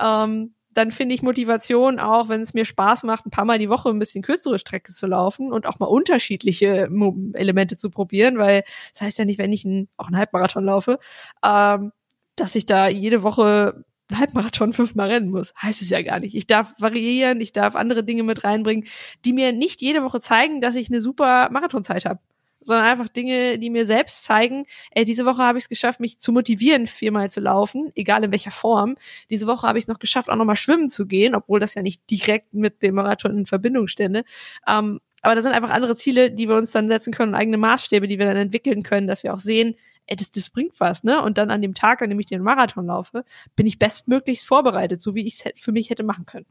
ähm, 0.00 0.54
dann 0.78 0.92
finde 0.92 1.14
ich 1.14 1.22
Motivation 1.22 1.98
auch, 1.98 2.28
wenn 2.28 2.40
es 2.40 2.54
mir 2.54 2.64
Spaß 2.64 3.02
macht, 3.02 3.26
ein 3.26 3.30
paar 3.30 3.44
Mal 3.44 3.58
die 3.58 3.68
Woche 3.68 3.90
ein 3.90 3.98
bisschen 3.98 4.22
kürzere 4.22 4.58
Strecke 4.60 4.92
zu 4.92 5.06
laufen 5.08 5.52
und 5.52 5.66
auch 5.66 5.80
mal 5.80 5.86
unterschiedliche 5.86 6.88
Elemente 7.34 7.76
zu 7.76 7.90
probieren, 7.90 8.38
weil 8.38 8.62
das 8.92 9.02
heißt 9.02 9.18
ja 9.18 9.24
nicht, 9.24 9.38
wenn 9.38 9.52
ich 9.52 9.64
ein, 9.64 9.88
auch 9.96 10.06
einen 10.06 10.16
Halbmarathon 10.16 10.64
laufe, 10.64 11.00
ähm, 11.44 11.92
dass 12.36 12.54
ich 12.54 12.64
da 12.64 12.88
jede 12.88 13.24
Woche 13.24 13.84
einen 14.08 14.20
Halbmarathon 14.20 14.72
fünfmal 14.72 15.10
rennen 15.10 15.30
muss. 15.30 15.52
Heißt 15.60 15.82
es 15.82 15.90
ja 15.90 16.00
gar 16.02 16.20
nicht. 16.20 16.36
Ich 16.36 16.46
darf 16.46 16.74
variieren, 16.78 17.40
ich 17.40 17.52
darf 17.52 17.74
andere 17.74 18.04
Dinge 18.04 18.22
mit 18.22 18.44
reinbringen, 18.44 18.86
die 19.24 19.32
mir 19.32 19.52
nicht 19.52 19.82
jede 19.82 20.04
Woche 20.04 20.20
zeigen, 20.20 20.60
dass 20.60 20.76
ich 20.76 20.88
eine 20.88 21.00
super 21.00 21.50
Marathonzeit 21.50 22.04
habe 22.04 22.20
sondern 22.60 22.86
einfach 22.86 23.08
Dinge, 23.08 23.58
die 23.58 23.70
mir 23.70 23.86
selbst 23.86 24.24
zeigen, 24.24 24.66
ey, 24.90 25.04
diese 25.04 25.24
Woche 25.24 25.42
habe 25.42 25.58
ich 25.58 25.64
es 25.64 25.68
geschafft, 25.68 26.00
mich 26.00 26.18
zu 26.18 26.32
motivieren, 26.32 26.86
viermal 26.86 27.30
zu 27.30 27.40
laufen, 27.40 27.92
egal 27.94 28.24
in 28.24 28.32
welcher 28.32 28.50
Form. 28.50 28.96
Diese 29.30 29.46
Woche 29.46 29.66
habe 29.66 29.78
ich 29.78 29.84
es 29.84 29.88
noch 29.88 29.98
geschafft, 29.98 30.30
auch 30.30 30.36
nochmal 30.36 30.56
schwimmen 30.56 30.88
zu 30.88 31.06
gehen, 31.06 31.34
obwohl 31.34 31.60
das 31.60 31.74
ja 31.74 31.82
nicht 31.82 32.08
direkt 32.10 32.54
mit 32.54 32.82
dem 32.82 32.96
Marathon 32.96 33.36
in 33.38 33.46
Verbindung 33.46 33.86
stände. 33.86 34.24
Ähm, 34.66 35.00
aber 35.22 35.34
da 35.34 35.42
sind 35.42 35.52
einfach 35.52 35.70
andere 35.70 35.96
Ziele, 35.96 36.30
die 36.30 36.48
wir 36.48 36.56
uns 36.56 36.70
dann 36.70 36.88
setzen 36.88 37.12
können, 37.12 37.34
eigene 37.34 37.56
Maßstäbe, 37.56 38.06
die 38.06 38.18
wir 38.18 38.26
dann 38.26 38.36
entwickeln 38.36 38.82
können, 38.82 39.08
dass 39.08 39.24
wir 39.24 39.34
auch 39.34 39.40
sehen, 39.40 39.74
ey, 40.06 40.16
das, 40.16 40.30
das 40.30 40.50
bringt 40.50 40.78
was, 40.80 41.04
ne? 41.04 41.22
Und 41.22 41.38
dann 41.38 41.50
an 41.50 41.62
dem 41.62 41.74
Tag, 41.74 42.02
an 42.02 42.08
dem 42.08 42.20
ich 42.20 42.26
den 42.26 42.42
Marathon 42.42 42.86
laufe, 42.86 43.24
bin 43.56 43.66
ich 43.66 43.78
bestmöglichst 43.78 44.46
vorbereitet, 44.46 45.00
so 45.00 45.14
wie 45.14 45.26
ich 45.26 45.44
es 45.44 45.60
für 45.60 45.72
mich 45.72 45.90
hätte 45.90 46.02
machen 46.02 46.26
können. 46.26 46.46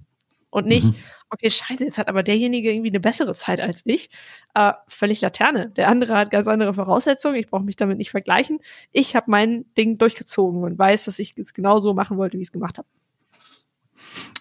Und 0.50 0.66
nicht, 0.66 0.86
mhm. 0.86 0.96
okay, 1.30 1.52
scheiße, 1.52 1.84
jetzt 1.84 1.98
hat 1.98 2.08
aber 2.08 2.24
derjenige 2.24 2.72
irgendwie 2.72 2.90
eine 2.90 3.00
bessere 3.00 3.34
Zeit 3.34 3.60
als 3.60 3.82
ich. 3.86 4.10
Äh, 4.54 4.74
völlig 4.88 5.22
Laterne. 5.22 5.70
Der 5.72 5.90
andere 5.90 6.16
hat 6.16 6.32
ganz 6.32 6.48
andere 6.48 6.74
Voraussetzungen. 6.74 7.36
Ich 7.36 7.48
brauche 7.48 7.64
mich 7.64 7.76
damit 7.76 7.98
nicht 7.98 8.12
vergleichen. 8.12 8.60
Ich 8.92 9.16
habe 9.16 9.30
mein 9.30 9.66
Ding 9.76 9.98
durchgezogen 9.98 10.64
und 10.64 10.80
weiß, 10.80 11.06
dass 11.06 11.20
ich 11.20 11.38
es 11.38 11.54
genau 11.54 11.80
so 11.80 11.94
machen 11.94 12.18
wollte, 12.18 12.38
wie 12.38 12.42
ich 12.42 12.48
es 12.48 12.54
gemacht 12.54 12.78
habe. 12.78 12.88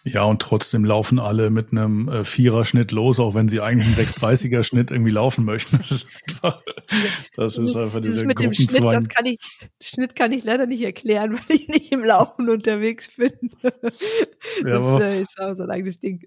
Ja, 0.05 0.23
und 0.23 0.41
trotzdem 0.41 0.85
laufen 0.85 1.19
alle 1.19 1.51
mit 1.51 1.73
einem 1.73 2.09
äh, 2.09 2.25
Vierer-Schnitt 2.25 2.93
los, 2.93 3.19
auch 3.19 3.35
wenn 3.35 3.49
sie 3.49 3.61
eigentlich 3.61 3.99
einen 3.99 4.07
630er-Schnitt 4.07 4.93
irgendwie 4.93 5.11
laufen 5.11 5.45
möchten. 5.45 5.81
Das 5.89 5.91
ist 5.91 6.07
einfach, 6.39 6.63
das 7.37 7.59
ist 7.59 7.77
einfach 7.77 8.01
dieser 8.01 8.27
mit 8.27 8.39
dem 8.39 8.55
Schnitt, 8.55 8.83
das 8.83 9.09
kann 9.09 9.27
ich, 9.27 9.39
Schnitt 9.81 10.15
kann 10.15 10.33
ich 10.33 10.45
leider 10.45 10.67
nicht 10.67 10.83
erklären, 10.83 11.33
weil 11.49 11.57
ich 11.57 11.69
nicht 11.69 11.93
im 11.93 12.05
Laufen 12.05 12.49
unterwegs 12.49 13.11
bin. 13.17 13.33
Ja, 14.65 14.99
das 14.99 15.03
äh, 15.03 15.21
ist 15.23 15.41
auch 15.41 15.55
so 15.55 15.65
ein 15.65 15.71
eigenes 15.71 16.01
Ding 16.01 16.23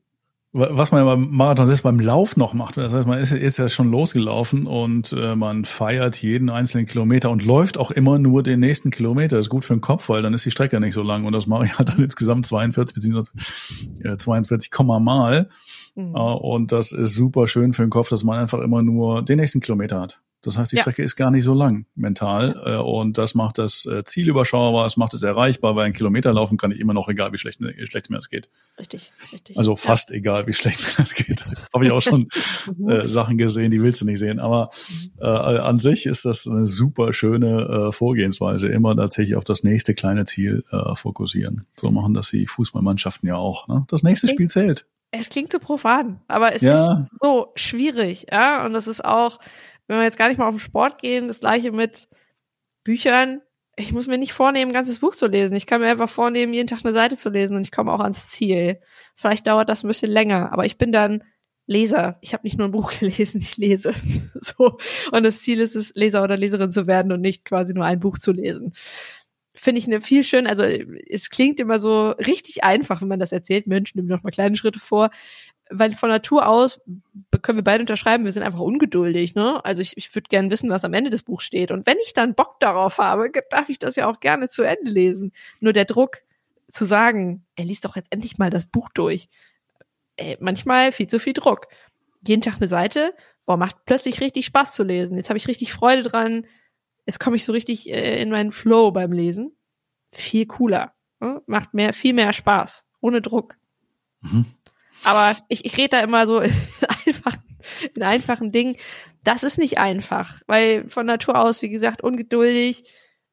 was 0.52 0.92
man 0.92 1.06
beim 1.06 1.30
Marathon 1.30 1.68
selbst 1.68 1.84
beim 1.84 2.00
Lauf 2.00 2.36
noch 2.36 2.54
macht. 2.54 2.78
Das 2.78 2.92
heißt, 2.92 3.08
man 3.08 3.20
ist, 3.20 3.32
ist 3.32 3.58
ja 3.58 3.70
schon 3.70 3.92
losgelaufen 3.92 4.66
und 4.66 5.14
äh, 5.14 5.36
man 5.36 5.64
feiert 5.64 6.20
jeden 6.22 6.50
einzelnen 6.50 6.88
Kilometer 6.88 7.30
und 7.30 7.46
läuft 7.46 7.78
auch 7.78 7.92
immer 7.92 8.18
nur 8.18 8.42
den 8.42 8.60
nächsten 8.60 8.90
Kilometer. 8.90 9.38
Das 9.38 9.46
ist 9.46 9.50
gut 9.52 9.64
für 9.64 9.76
den 9.76 9.82
Kopf, 9.82 10.10
weil 10.10 10.24
dann 10.24 10.34
ist 10.34 10.46
die 10.46 10.52
Strecke 10.52 10.80
nicht 10.80 10.96
so 10.96 11.04
lang. 11.04 11.26
Und 11.26 11.34
das 11.34 11.46
mache 11.46 11.66
ich 11.66 11.78
halt 11.78 11.90
dann 11.90 12.00
insgesamt 12.00 12.48
42 12.48 12.96
bzw. 12.96 14.08
Äh, 14.08 14.18
42 14.18 14.72
Komma 14.72 15.00
mal. 15.00 15.50
Mhm. 15.96 16.16
Äh, 16.16 16.20
und 16.20 16.72
das 16.72 16.94
ist 16.94 17.14
super 17.14 17.48
schön 17.48 17.74
für 17.74 17.84
den 17.84 17.92
Kopf, 17.92 18.10
dass 18.10 18.24
man 18.24 18.40
einfach 18.40 18.60
immer 18.60 18.82
nur 18.82 19.22
den 19.24 19.38
nächsten 19.38 19.60
Kilometer 19.60 20.02
hat. 20.02 20.20
Das 20.42 20.58
heißt, 20.58 20.72
die 20.72 20.78
ja. 20.78 20.84
Strecke 20.84 21.04
ist 21.04 21.16
gar 21.16 21.32
nicht 21.32 21.44
so 21.44 21.54
lang 21.54 21.86
mental 21.96 22.62
äh, 22.66 22.76
und 22.78 23.18
das 23.18 23.36
macht 23.36 23.58
das 23.58 23.86
äh, 23.86 24.04
Ziel 24.06 24.30
überschaubar, 24.30 24.86
es 24.86 24.96
macht 24.96 25.14
es 25.14 25.24
erreichbar, 25.24 25.76
weil 25.76 25.86
ein 25.86 25.94
Kilometer 25.94 26.34
laufen 26.34 26.58
kann 26.58 26.72
ich 26.72 26.80
immer 26.80 26.94
noch, 26.94 27.10
egal 27.10 27.34
wie 27.34 27.38
schlecht, 27.38 27.60
wie 27.60 27.86
schlecht 27.88 28.10
mir 28.10 28.16
das 28.16 28.30
geht. 28.30 28.50
Richtig, 28.80 29.12
richtig. 29.34 29.58
Also 29.58 29.76
fast 29.76 30.12
ja. 30.12 30.16
egal, 30.16 30.48
wie 30.48 30.54
schlecht 30.54 30.80
mir 30.80 31.04
das 31.04 31.14
geht. 31.14 31.46
Habe 31.74 31.86
ich 31.86 31.92
auch 31.92 32.02
schon 32.02 32.30
äh, 32.88 33.06
Sachen 33.06 33.38
gesehen, 33.38 33.72
die 33.72 33.82
willst 33.82 34.00
du 34.00 34.06
nicht 34.06 34.20
sehen. 34.20 34.40
Aber 34.40 34.70
äh, 35.20 35.26
an 35.26 35.80
sich 35.80 36.06
ist 36.06 36.24
das 36.24 36.48
eine 36.48 36.66
super 36.66 37.12
schöne 37.12 37.90
äh, 37.90 37.92
Vorgehensweise, 37.92 38.70
immer 38.70 38.96
tatsächlich 38.96 39.36
auf 39.36 39.44
das 39.44 39.64
nächste 39.64 39.94
kleine 39.94 40.26
Ziel 40.26 40.64
äh, 40.72 40.96
fokussieren. 40.96 41.66
So 41.78 41.92
machen 41.92 42.14
das 42.14 42.30
die 42.30 42.48
Fußballmannschaften 42.48 43.28
ja 43.28 43.36
auch. 43.36 43.68
Ne? 43.68 43.86
Das 43.90 44.04
nächste 44.04 44.28
Spiel 44.30 44.50
zählt. 44.50 44.86
Es 45.12 45.30
klingt 45.30 45.52
so 45.52 45.58
profan, 45.58 46.22
aber 46.28 46.54
es 46.54 46.62
ja. 46.62 47.00
ist 47.00 47.10
so 47.20 47.52
schwierig, 47.56 48.28
ja. 48.32 48.64
Und 48.66 48.74
das 48.74 48.86
ist 48.86 49.04
auch, 49.04 49.40
wenn 49.90 49.98
wir 49.98 50.04
jetzt 50.04 50.18
gar 50.18 50.30
nicht 50.30 50.38
mal 50.38 50.48
auf 50.48 50.56
den 50.56 50.60
Sport 50.60 51.02
gehen, 51.02 51.28
das 51.28 51.40
gleiche 51.40 51.72
mit 51.72 52.08
Büchern. 52.84 53.42
Ich 53.76 53.92
muss 53.92 54.08
mir 54.08 54.20
nicht 54.20 54.34
vornehmen, 54.34 54.72
ein 54.72 54.74
ganzes 54.74 55.00
Buch 55.00 55.16
zu 55.16 55.26
lesen. 55.26 55.56
Ich 55.56 55.66
kann 55.66 55.82
mir 55.82 55.90
einfach 55.90 56.10
vornehmen, 56.10 56.54
jeden 56.54 56.68
Tag 56.68 56.86
eine 56.86 56.94
Seite 56.94 57.18
zu 57.18 57.30
lesen 57.30 57.58
und 57.58 57.64
ich 57.64 57.72
komme 57.72 57.92
auch 57.92 58.00
ans 58.00 58.30
Ziel. 58.30 58.80
Vielleicht 59.16 59.48
dauert 59.48 59.68
das 59.68 59.84
ein 59.84 59.88
bisschen 59.88 60.12
länger, 60.12 60.54
aber 60.54 60.66
ich 60.66 60.78
bin 60.78 60.92
dann 60.92 61.24
Leser. 61.66 62.18
Ich 62.22 62.34
habe 62.34 62.44
nicht 62.44 62.58
nur 62.58 62.68
ein 62.68 62.72
Buch 62.72 62.92
gelesen, 63.00 63.42
ich 63.42 63.58
lese. 63.58 63.94
so. 64.42 64.78
Und 65.12 65.24
das 65.24 65.42
Ziel 65.42 65.60
ist 65.60 65.76
es, 65.76 65.96
Leser 65.96 66.24
oder 66.24 66.38
Leserin 66.38 66.72
zu 66.72 66.86
werden 66.86 67.12
und 67.12 67.22
nicht 67.22 67.44
quasi 67.44 67.74
nur 67.74 67.86
ein 67.86 68.00
Buch 68.00 68.20
zu 68.20 68.32
lesen. 68.32 68.74
Finde 69.56 69.80
ich 69.80 69.88
eine 69.88 70.02
viel 70.02 70.24
schön, 70.24 70.46
also 70.46 70.64
es 70.64 71.30
klingt 71.32 71.60
immer 71.60 71.80
so 71.80 72.12
richtig 72.12 72.64
einfach, 72.64 73.02
wenn 73.02 73.08
man 73.08 73.20
das 73.20 73.32
erzählt. 73.32 73.66
Mensch, 73.66 73.96
nimm 73.96 74.08
doch 74.08 74.22
mal 74.22 74.30
kleine 74.30 74.56
Schritte 74.56 74.80
vor 74.80 75.10
weil 75.70 75.96
von 75.96 76.10
Natur 76.10 76.48
aus 76.48 76.82
können 77.42 77.60
wir 77.60 77.64
beide 77.64 77.84
unterschreiben, 77.84 78.26
wir 78.26 78.32
sind 78.32 78.44
einfach 78.44 78.60
ungeduldig, 78.60 79.36
ne? 79.36 79.64
Also 79.64 79.82
ich, 79.82 79.96
ich 79.98 80.14
würde 80.16 80.28
gerne 80.28 80.50
wissen, 80.50 80.70
was 80.70 80.84
am 80.84 80.94
Ende 80.94 81.10
des 81.10 81.24
Buchs 81.24 81.46
steht. 81.46 81.72
Und 81.72 81.86
wenn 81.86 81.98
ich 82.04 82.14
dann 82.14 82.36
Bock 82.36 82.60
darauf 82.60 82.98
habe, 82.98 83.32
darf 83.50 83.70
ich 83.70 83.80
das 83.80 83.96
ja 83.96 84.10
auch 84.10 84.20
gerne 84.20 84.50
zu 84.50 84.64
Ende 84.64 84.90
lesen. 84.90 85.32
Nur 85.60 85.74
der 85.74 85.86
Druck 85.86 86.18
zu 86.72 86.86
sagen, 86.86 87.46
er 87.56 87.66
liest 87.66 87.86
doch 87.86 87.96
jetzt 87.96 88.12
endlich 88.12 88.38
mal 88.38 88.50
das 88.50 88.66
Buch 88.66 88.90
durch. 88.94 89.30
Ey, 90.18 90.38
manchmal 90.40 90.92
viel 90.92 91.08
zu 91.08 91.20
viel 91.20 91.34
Druck. 91.34 91.68
Jeden 92.26 92.42
Tag 92.42 92.56
eine 92.58 92.68
Seite, 92.68 93.14
boah, 93.46 93.58
macht 93.58 93.86
plötzlich 93.86 94.22
richtig 94.22 94.46
Spaß 94.48 94.74
zu 94.74 94.84
lesen. 94.84 95.18
Jetzt 95.18 95.30
habe 95.30 95.38
ich 95.38 95.48
richtig 95.48 95.72
Freude 95.72 96.02
dran. 96.02 96.46
Jetzt 97.06 97.20
komme 97.20 97.36
ich 97.36 97.46
so 97.46 97.52
richtig 97.52 97.90
äh, 97.90 98.22
in 98.22 98.30
meinen 98.30 98.52
Flow 98.52 98.92
beim 98.92 99.12
Lesen. 99.12 99.56
Viel 100.12 100.46
cooler. 100.48 100.94
Ne? 101.20 101.42
Macht 101.46 101.74
mehr, 101.74 101.94
viel 101.94 102.14
mehr 102.14 102.34
Spaß. 102.34 102.86
Ohne 103.02 103.22
Druck. 103.22 103.56
Mhm. 104.22 104.46
Aber 105.04 105.36
ich, 105.48 105.66
ich 105.66 105.78
rede 105.78 105.90
da 105.90 106.00
immer 106.02 106.28
so 106.28 106.40
in 106.42 106.54
einfachen, 107.06 107.44
in 107.96 108.04
einfachen 108.04 108.52
Dingen. 108.52 108.76
Das 109.24 109.44
ist 109.44 109.58
nicht 109.58 109.78
einfach, 109.78 110.42
weil 110.48 110.88
von 110.90 111.06
Natur 111.06 111.40
aus, 111.40 111.62
wie 111.62 111.70
gesagt, 111.70 112.02
ungeduldig. 112.02 112.84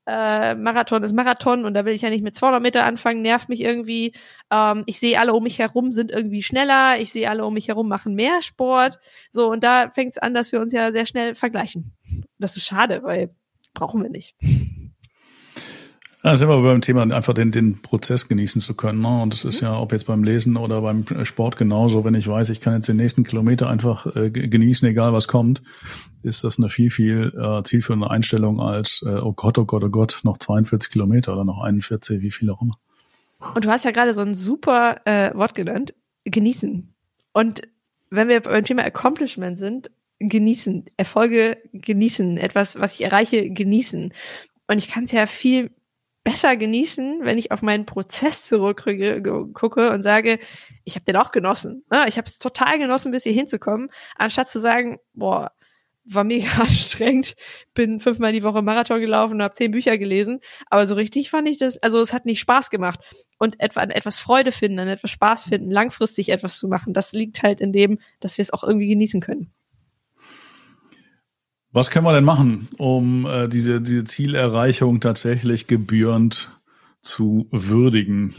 Äh, 0.09 0.55
Marathon 0.55 1.03
ist 1.03 1.15
Marathon 1.15 1.65
und 1.65 1.75
da 1.75 1.85
will 1.85 1.93
ich 1.93 2.03
ja 2.03 2.11
nicht 2.11 2.23
mit 2.23 2.37
200 2.37 2.63
Meter 2.63 2.85
anfangen, 2.85 3.23
nervt 3.23 3.49
mich 3.49 3.61
irgendwie. 3.61 4.15
Ähm, 4.53 4.85
ich 4.87 5.01
sehe 5.01 5.19
alle 5.19 5.33
um 5.33 5.43
mich 5.43 5.59
herum 5.59 5.91
sind 5.91 6.13
irgendwie 6.13 6.45
schneller, 6.45 7.01
ich 7.01 7.11
sehe 7.11 7.29
alle 7.29 7.45
um 7.45 7.55
mich 7.55 7.67
herum 7.67 7.89
machen 7.89 8.15
mehr 8.15 8.41
Sport. 8.43 9.01
So, 9.33 9.51
und 9.51 9.65
da 9.65 9.91
fängt 9.91 10.13
es 10.13 10.19
an, 10.19 10.33
dass 10.33 10.53
wir 10.53 10.61
uns 10.61 10.73
ja 10.73 10.93
sehr 10.93 11.07
schnell 11.07 11.35
vergleichen. 11.35 11.93
Das 12.39 12.57
ist 12.57 12.67
schade, 12.67 13.03
weil 13.03 13.35
brauchen 13.75 14.03
wir 14.03 14.11
nicht. 14.11 14.37
Ja, 16.27 16.35
sind 16.35 16.49
wir 16.49 16.61
beim 16.61 16.81
Thema, 16.81 17.03
einfach 17.03 17.35
den, 17.35 17.53
den 17.53 17.81
Prozess 17.83 18.27
genießen 18.27 18.61
zu 18.61 18.75
können. 18.75 19.01
Ne? 19.01 19.23
Und 19.23 19.33
das 19.33 19.45
ist 19.45 19.63
mhm. 19.63 19.69
ja, 19.69 19.79
ob 19.79 19.93
jetzt 19.93 20.09
beim 20.09 20.25
Lesen 20.25 20.57
oder 20.57 20.81
beim 20.81 21.05
Sport 21.25 21.57
genauso, 21.57 22.05
wenn 22.05 22.15
ich 22.15 22.27
weiß, 22.27 22.51
ich 22.51 22.61
kann 22.61 22.75
jetzt 22.75 22.89
den 22.89 22.97
nächsten 22.97 23.23
Kilometer 23.23 23.71
einfach 23.71 24.07
äh, 24.17 24.33
genießen, 24.33 24.89
egal 24.89 25.13
was 25.13 25.29
kommt, 25.29 25.63
ist 26.25 26.43
das 26.43 26.59
eine 26.59 26.69
viel, 26.69 26.91
viel 26.91 27.33
äh, 27.41 27.63
zielführende 27.63 28.11
Einstellung 28.11 28.61
als, 28.61 29.05
äh, 29.07 29.21
oh 29.21 29.35
Gott, 29.35 29.57
oh 29.57 29.67
Gott, 29.67 29.85
oh 29.85 29.89
Gott, 29.89 30.19
noch 30.25 30.37
42 30.37 30.91
Kilometer 30.91 31.33
oder 31.33 31.45
noch 31.45 31.63
41, 31.63 32.21
wie 32.21 32.33
viel 32.33 32.51
auch 32.51 32.61
immer. 32.61 32.75
Und 33.55 33.65
du 33.65 33.71
hast 33.71 33.85
ja 33.85 33.93
gerade 33.93 34.13
so 34.13 34.23
ein 34.23 34.35
super 34.35 35.03
äh, 35.05 35.33
Wort 35.33 35.55
genannt, 35.55 35.95
genießen. 36.25 36.93
Und 37.35 37.63
wenn 38.11 38.27
wir 38.27 38.41
beim 38.41 38.65
Thema 38.65 38.83
Accomplishment 38.83 39.61
sind, 39.61 39.93
genießen, 40.19 40.87
Erfolge 40.97 41.59
genießen, 41.73 42.37
etwas, 42.37 42.81
was 42.81 42.95
ich 42.95 43.05
erreiche, 43.05 43.49
genießen. 43.49 44.13
Und 44.67 44.79
ich 44.79 44.89
kann 44.89 45.05
es 45.05 45.13
ja 45.13 45.27
viel 45.27 45.71
besser 46.27 46.57
genießen, 46.57 47.21
wenn 47.23 47.39
ich 47.39 47.53
auf 47.53 47.63
meinen 47.63 47.87
Prozess 47.87 48.47
zurückgucke 48.49 49.93
und 49.93 50.03
sage, 50.03 50.41
ich 50.83 50.97
habe 50.97 51.05
den 51.05 51.15
auch 51.15 51.31
genossen. 51.31 51.85
Ne? 51.89 52.05
Ich 52.09 52.19
habe 52.19 52.27
es 52.27 52.41
total 52.41 52.81
genossen, 52.81 53.13
bis 53.13 53.23
hier 53.23 53.33
hinzukommen, 53.33 53.91
anstatt 54.17 54.49
zu 54.49 54.59
sagen, 54.59 54.99
boah, 55.15 55.53
war 56.05 56.25
mega 56.25 56.49
anstrengend, 56.61 57.37
bin 57.75 58.01
fünfmal 58.01 58.33
die 58.33 58.43
Woche 58.43 58.61
Marathon 58.61 59.01
gelaufen 59.01 59.35
und 59.35 59.43
habe 59.43 59.55
zehn 59.55 59.71
Bücher 59.71 59.99
gelesen, 59.99 60.41
aber 60.69 60.89
so 60.89 60.97
richtig 60.97 61.31
fand 61.31 61.49
ich 61.49 61.59
das, 61.59 61.81
also 61.81 62.01
es 62.01 62.13
hat 62.13 62.27
nicht 62.27 62.41
Spaß 62.41 62.71
gemacht. 62.71 62.99
Und 63.39 63.61
etwa 63.61 63.83
an 63.83 63.91
etwas 63.91 64.17
Freude 64.17 64.51
finden, 64.51 64.81
an 64.81 64.89
etwas 64.89 65.13
Spaß 65.13 65.45
finden, 65.45 65.71
langfristig 65.71 66.31
etwas 66.31 66.59
zu 66.59 66.67
machen, 66.67 66.93
das 66.93 67.13
liegt 67.13 67.45
halt 67.45 67.61
in 67.61 67.73
dem, 67.73 68.01
dass 68.19 68.37
wir 68.37 68.43
es 68.43 68.53
auch 68.53 68.65
irgendwie 68.65 68.89
genießen 68.89 69.21
können. 69.21 69.53
Was 71.77 71.91
können 71.91 72.07
wir 72.07 72.15
denn 72.15 72.25
machen, 72.25 72.69
um 72.79 73.27
äh, 73.27 73.49
diese, 73.49 73.83
diese 73.83 74.05
Zielerreichung 74.05 74.99
tatsächlich 74.99 75.67
gebührend 75.67 76.49
zu 77.03 77.49
würdigen? 77.51 78.35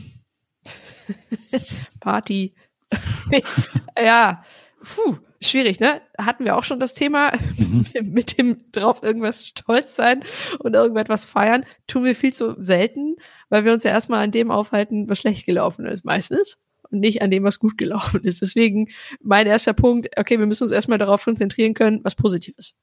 Party. 2.00 2.56
ja, 3.96 4.44
Puh, 4.82 5.18
schwierig, 5.40 5.80
ne? 5.80 6.02
Hatten 6.18 6.46
wir 6.46 6.56
auch 6.56 6.64
schon 6.64 6.80
das 6.80 6.96
Thema 6.96 7.32
mhm. 7.60 7.86
mit 8.12 8.40
dem 8.40 8.72
drauf 8.72 9.04
irgendwas 9.04 9.46
stolz 9.46 9.96
sein 9.96 10.24
und 10.58 10.74
irgendetwas 10.74 11.24
feiern. 11.24 11.64
Tun 11.86 12.06
wir 12.06 12.16
viel 12.16 12.34
zu 12.34 12.56
selten, 12.58 13.18
weil 13.50 13.66
wir 13.66 13.74
uns 13.74 13.84
ja 13.84 13.92
erstmal 13.92 14.24
an 14.24 14.32
dem 14.32 14.50
aufhalten, 14.50 15.10
was 15.10 15.20
schlecht 15.20 15.46
gelaufen 15.46 15.86
ist, 15.86 16.04
meistens. 16.04 16.58
Und 16.90 17.02
nicht 17.02 17.22
an 17.22 17.30
dem, 17.30 17.44
was 17.44 17.60
gut 17.60 17.78
gelaufen 17.78 18.24
ist. 18.24 18.42
Deswegen 18.42 18.90
mein 19.22 19.46
erster 19.46 19.74
Punkt, 19.74 20.10
okay, 20.18 20.40
wir 20.40 20.48
müssen 20.48 20.64
uns 20.64 20.72
erstmal 20.72 20.98
darauf 20.98 21.24
konzentrieren 21.24 21.76
können, 21.76 22.00
was 22.04 22.16
positiv 22.16 22.56
ist. 22.58 22.76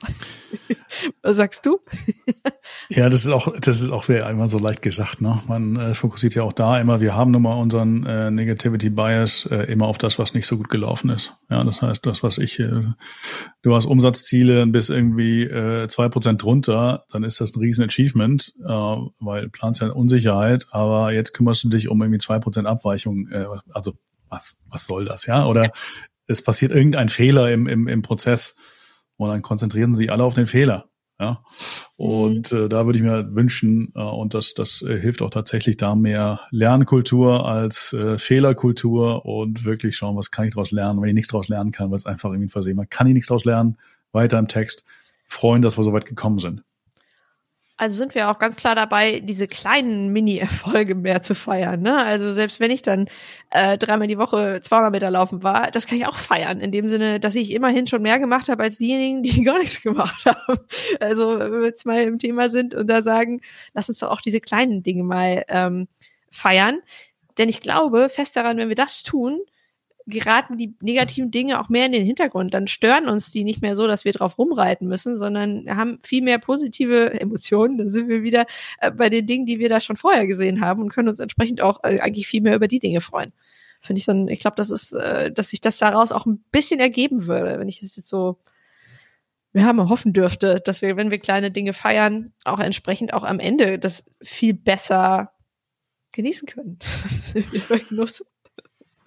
Was 1.22 1.36
sagst 1.36 1.66
du? 1.66 1.80
ja, 2.88 3.08
das 3.08 3.24
ist 3.24 3.30
auch, 3.30 3.52
das 3.58 3.80
ist 3.80 3.90
auch 3.90 4.08
einmal 4.08 4.48
so 4.48 4.58
leicht 4.58 4.82
gesagt. 4.82 5.20
Ne? 5.20 5.40
Man 5.46 5.76
äh, 5.76 5.94
fokussiert 5.94 6.34
ja 6.34 6.42
auch 6.42 6.52
da 6.52 6.80
immer, 6.80 7.00
wir 7.00 7.14
haben 7.14 7.30
nun 7.30 7.42
mal 7.42 7.54
unseren 7.54 8.06
äh, 8.06 8.30
Negativity 8.30 8.90
Bias 8.90 9.46
äh, 9.46 9.64
immer 9.72 9.86
auf 9.86 9.98
das, 9.98 10.18
was 10.18 10.34
nicht 10.34 10.46
so 10.46 10.56
gut 10.56 10.68
gelaufen 10.68 11.10
ist. 11.10 11.36
Ja, 11.50 11.64
das 11.64 11.82
heißt, 11.82 12.04
das, 12.06 12.22
was 12.22 12.38
ich, 12.38 12.58
äh, 12.60 12.82
du 13.62 13.74
hast 13.74 13.86
Umsatzziele 13.86 14.66
bis 14.66 14.88
irgendwie 14.88 15.42
äh, 15.42 15.88
zwei 15.88 16.08
Prozent 16.08 16.42
drunter, 16.42 17.04
dann 17.10 17.24
ist 17.24 17.40
das 17.40 17.54
ein 17.54 17.60
riesen 17.60 17.84
Achievement, 17.84 18.54
äh, 18.64 18.68
weil 18.68 19.48
planst 19.50 19.80
ja 19.80 19.88
Unsicherheit, 19.88 20.66
aber 20.70 21.12
jetzt 21.12 21.32
kümmerst 21.34 21.64
du 21.64 21.68
dich 21.68 21.88
um 21.88 22.00
irgendwie 22.00 22.18
zwei 22.18 22.38
Prozent 22.38 22.66
Abweichung. 22.66 23.28
Äh, 23.28 23.46
also 23.72 23.94
was, 24.28 24.64
was 24.68 24.86
soll 24.86 25.06
das, 25.06 25.26
ja? 25.26 25.46
Oder 25.46 25.70
es 26.26 26.42
passiert 26.42 26.72
irgendein 26.72 27.08
Fehler 27.08 27.50
im, 27.50 27.66
im, 27.66 27.88
im 27.88 28.02
Prozess 28.02 28.56
und 29.18 29.28
dann 29.28 29.42
konzentrieren 29.42 29.94
sie 29.94 30.08
alle 30.10 30.24
auf 30.24 30.34
den 30.34 30.46
Fehler. 30.46 30.86
Ja, 31.20 31.42
und 31.96 32.52
mhm. 32.52 32.58
äh, 32.58 32.68
da 32.68 32.86
würde 32.86 33.00
ich 33.00 33.04
mir 33.04 33.34
wünschen, 33.34 33.92
äh, 33.96 34.00
und 34.00 34.34
das, 34.34 34.54
das 34.54 34.82
äh, 34.82 34.96
hilft 34.96 35.20
auch 35.20 35.30
tatsächlich 35.30 35.76
da 35.76 35.96
mehr 35.96 36.38
Lernkultur 36.52 37.44
als 37.44 37.92
äh, 37.92 38.18
Fehlerkultur 38.18 39.26
und 39.26 39.64
wirklich 39.64 39.96
schauen, 39.96 40.16
was 40.16 40.30
kann 40.30 40.46
ich 40.46 40.54
daraus 40.54 40.70
lernen. 40.70 41.02
Wenn 41.02 41.08
ich 41.08 41.14
nichts 41.14 41.32
daraus 41.32 41.48
lernen 41.48 41.72
kann, 41.72 41.90
weil 41.90 41.96
es 41.96 42.06
einfach 42.06 42.30
irgendwie 42.30 42.46
ein 42.46 42.50
Versehen 42.50 42.76
war, 42.76 42.86
kann 42.86 43.08
ich 43.08 43.14
nichts 43.14 43.28
daraus 43.28 43.44
lernen. 43.44 43.78
Weiter 44.12 44.38
im 44.38 44.46
Text. 44.46 44.84
Freuen, 45.24 45.60
dass 45.60 45.76
wir 45.76 45.82
so 45.82 45.92
weit 45.92 46.06
gekommen 46.06 46.38
sind. 46.38 46.62
Also 47.80 47.94
sind 47.94 48.16
wir 48.16 48.28
auch 48.28 48.40
ganz 48.40 48.56
klar 48.56 48.74
dabei, 48.74 49.20
diese 49.20 49.46
kleinen 49.46 50.08
Mini-Erfolge 50.12 50.96
mehr 50.96 51.22
zu 51.22 51.36
feiern. 51.36 51.80
Ne? 51.80 51.96
Also 51.96 52.32
selbst 52.32 52.58
wenn 52.58 52.72
ich 52.72 52.82
dann 52.82 53.08
äh, 53.50 53.78
dreimal 53.78 54.08
die 54.08 54.18
Woche 54.18 54.60
200 54.60 54.90
Meter 54.90 55.12
laufen 55.12 55.44
war, 55.44 55.70
das 55.70 55.86
kann 55.86 55.96
ich 55.96 56.04
auch 56.04 56.16
feiern. 56.16 56.58
In 56.58 56.72
dem 56.72 56.88
Sinne, 56.88 57.20
dass 57.20 57.36
ich 57.36 57.52
immerhin 57.52 57.86
schon 57.86 58.02
mehr 58.02 58.18
gemacht 58.18 58.48
habe 58.48 58.64
als 58.64 58.78
diejenigen, 58.78 59.22
die 59.22 59.42
gar 59.44 59.58
nichts 59.60 59.80
gemacht 59.80 60.24
haben. 60.26 60.58
Also 60.98 61.38
wenn 61.38 61.52
wir 61.52 61.66
jetzt 61.66 61.86
mal 61.86 62.02
im 62.02 62.18
Thema 62.18 62.50
sind 62.50 62.74
und 62.74 62.88
da 62.88 63.00
sagen, 63.00 63.42
lass 63.74 63.88
uns 63.88 64.00
doch 64.00 64.10
auch 64.10 64.22
diese 64.22 64.40
kleinen 64.40 64.82
Dinge 64.82 65.04
mal 65.04 65.44
ähm, 65.48 65.86
feiern. 66.30 66.80
Denn 67.38 67.48
ich 67.48 67.60
glaube 67.60 68.08
fest 68.08 68.34
daran, 68.36 68.56
wenn 68.58 68.70
wir 68.70 68.76
das 68.76 69.04
tun, 69.04 69.38
geraten 70.08 70.56
die 70.56 70.74
negativen 70.80 71.30
Dinge 71.30 71.60
auch 71.60 71.68
mehr 71.68 71.86
in 71.86 71.92
den 71.92 72.04
Hintergrund. 72.04 72.54
Dann 72.54 72.66
stören 72.66 73.08
uns 73.08 73.30
die 73.30 73.44
nicht 73.44 73.62
mehr 73.62 73.76
so, 73.76 73.86
dass 73.86 74.04
wir 74.04 74.12
drauf 74.12 74.38
rumreiten 74.38 74.88
müssen, 74.88 75.18
sondern 75.18 75.64
haben 75.68 76.00
viel 76.02 76.22
mehr 76.22 76.38
positive 76.38 77.12
Emotionen. 77.20 77.78
Da 77.78 77.88
sind 77.88 78.08
wir 78.08 78.22
wieder 78.22 78.46
äh, 78.80 78.90
bei 78.90 79.10
den 79.10 79.26
Dingen, 79.26 79.46
die 79.46 79.58
wir 79.58 79.68
da 79.68 79.80
schon 79.80 79.96
vorher 79.96 80.26
gesehen 80.26 80.60
haben 80.60 80.82
und 80.82 80.92
können 80.92 81.08
uns 81.08 81.20
entsprechend 81.20 81.60
auch 81.60 81.84
äh, 81.84 82.00
eigentlich 82.00 82.26
viel 82.26 82.40
mehr 82.40 82.56
über 82.56 82.68
die 82.68 82.80
Dinge 82.80 83.00
freuen. 83.00 83.32
Finde 83.80 83.98
ich 83.98 84.04
so, 84.04 84.26
ich 84.26 84.40
glaube, 84.40 84.56
das 84.56 84.70
ist, 84.70 84.92
äh, 84.92 85.30
dass 85.30 85.50
sich 85.50 85.60
das 85.60 85.78
daraus 85.78 86.10
auch 86.10 86.26
ein 86.26 86.44
bisschen 86.50 86.80
ergeben 86.80 87.26
würde, 87.26 87.58
wenn 87.58 87.68
ich 87.68 87.80
das 87.80 87.96
jetzt 87.96 88.08
so 88.08 88.38
wir 89.52 89.64
haben 89.64 89.88
hoffen 89.88 90.12
dürfte, 90.12 90.60
dass 90.60 90.82
wir, 90.82 90.96
wenn 90.96 91.10
wir 91.10 91.18
kleine 91.18 91.50
Dinge 91.50 91.72
feiern, 91.72 92.32
auch 92.44 92.60
entsprechend 92.60 93.14
auch 93.14 93.24
am 93.24 93.40
Ende 93.40 93.78
das 93.78 94.04
viel 94.22 94.54
besser 94.54 95.32
genießen 96.12 96.46
können. 96.46 96.78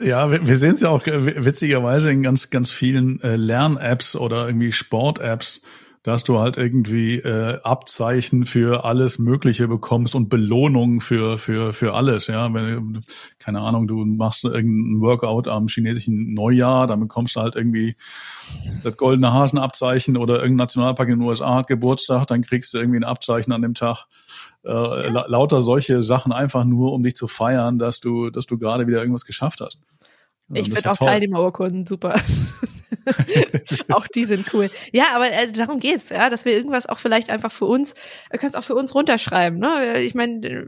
Ja, 0.02 0.32
wir, 0.32 0.46
wir 0.48 0.58
sehen 0.58 0.76
es 0.76 0.82
ja 0.82 0.90
auch 0.90 1.06
äh, 1.06 1.46
witzigerweise 1.46 2.12
in 2.12 2.24
ganz, 2.24 2.50
ganz 2.50 2.72
vielen 2.72 3.22
äh, 3.22 3.36
Lern-Apps 3.36 4.16
oder 4.16 4.48
irgendwie 4.48 4.72
Sport-Apps, 4.72 5.62
dass 6.02 6.24
du 6.24 6.40
halt 6.40 6.58
irgendwie 6.58 7.18
äh, 7.18 7.60
Abzeichen 7.62 8.46
für 8.46 8.84
alles 8.84 9.20
Mögliche 9.20 9.68
bekommst 9.68 10.16
und 10.16 10.30
Belohnungen 10.30 11.00
für 11.00 11.38
für 11.38 11.74
für 11.74 11.94
alles. 11.94 12.26
Ja, 12.26 12.52
wenn 12.52 13.02
keine 13.38 13.62
Ahnung, 13.62 13.88
du 13.88 14.04
machst 14.04 14.44
irgendein 14.44 15.02
Workout 15.02 15.48
am 15.48 15.68
chinesischen 15.68 16.34
Neujahr, 16.34 16.88
dann 16.88 17.02
bekommst 17.02 17.36
du 17.36 17.42
halt 17.42 17.56
irgendwie 17.56 17.96
das 18.84 18.98
goldene 18.98 19.32
Hasenabzeichen 19.32 20.18
oder 20.18 20.36
irgendein 20.36 20.66
Nationalpark 20.66 21.10
in 21.10 21.20
den 21.20 21.28
USA 21.28 21.56
hat 21.58 21.68
Geburtstag, 21.68 22.26
dann 22.26 22.42
kriegst 22.42 22.74
du 22.74 22.80
irgendwie 22.80 22.98
ein 23.00 23.04
Abzeichen 23.04 23.54
an 23.54 23.62
dem 23.62 23.76
Tag. 23.76 24.08
Äh, 24.64 25.10
la 25.10 25.26
lauter 25.28 25.62
solche 25.62 26.04
Sachen 26.04 26.32
einfach 26.32 26.66
nur, 26.66 26.94
um 26.94 27.04
dich 27.04 27.16
zu 27.16 27.28
feiern, 27.28 27.80
dass 27.80 28.00
du, 28.00 28.30
dass 28.30 28.46
du 28.46 28.58
gerade 28.58 28.88
wieder 28.88 29.00
irgendwas 29.00 29.26
geschafft 29.26 29.62
hast. 29.62 29.80
Ich 30.54 30.72
finde 30.72 30.92
auch 30.92 30.98
Teilnehmerurkunden 30.98 31.86
super. 31.86 32.20
auch 33.90 34.08
die 34.08 34.26
sind 34.26 34.54
cool. 34.54 34.70
Ja, 34.92 35.16
aber 35.16 35.26
also 35.26 35.54
darum 35.54 35.80
geht's, 35.80 36.10
ja, 36.10 36.30
dass 36.30 36.46
wir 36.46 36.54
irgendwas 36.54 36.88
auch 36.88 37.00
vielleicht 37.00 37.30
einfach 37.30 37.52
für 37.52 37.66
uns, 37.66 37.96
können 38.30 38.50
es 38.50 38.56
auch 38.56 38.64
für 38.64 38.76
uns 38.76 38.94
runterschreiben. 38.94 39.60
Ne? 39.60 40.02
Ich 40.02 40.14
meine, 40.14 40.68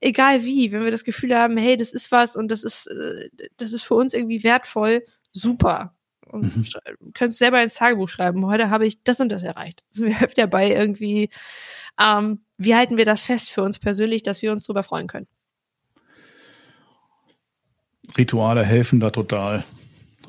egal 0.00 0.44
wie, 0.44 0.72
wenn 0.72 0.84
wir 0.84 0.90
das 0.90 1.04
Gefühl 1.04 1.36
haben, 1.36 1.56
hey, 1.56 1.76
das 1.76 1.92
ist 1.92 2.10
was 2.12 2.36
und 2.36 2.48
das 2.48 2.64
ist, 2.64 2.86
äh, 2.86 3.28
das 3.56 3.72
ist 3.72 3.82
für 3.82 3.94
uns 3.94 4.14
irgendwie 4.14 4.42
wertvoll, 4.42 5.04
super. 5.32 5.94
Und 6.26 6.56
mhm. 6.56 7.12
können 7.14 7.30
es 7.30 7.38
selber 7.38 7.62
ins 7.62 7.74
Tagebuch 7.74 8.08
schreiben. 8.08 8.46
Heute 8.46 8.70
habe 8.70 8.86
ich 8.86 9.02
das 9.04 9.20
und 9.20 9.28
das 9.28 9.44
erreicht. 9.44 9.82
Sind 9.90 10.08
wir 10.08 10.28
dabei 10.36 10.70
irgendwie, 10.70 11.30
ähm, 12.00 12.40
wie 12.58 12.74
halten 12.74 12.96
wir 12.96 13.04
das 13.04 13.24
fest 13.24 13.50
für 13.50 13.62
uns 13.62 13.78
persönlich, 13.78 14.22
dass 14.22 14.42
wir 14.42 14.52
uns 14.52 14.64
darüber 14.64 14.82
freuen 14.82 15.06
können? 15.06 15.26
Rituale 18.16 18.64
helfen 18.64 19.00
da 19.00 19.10
total. 19.10 19.64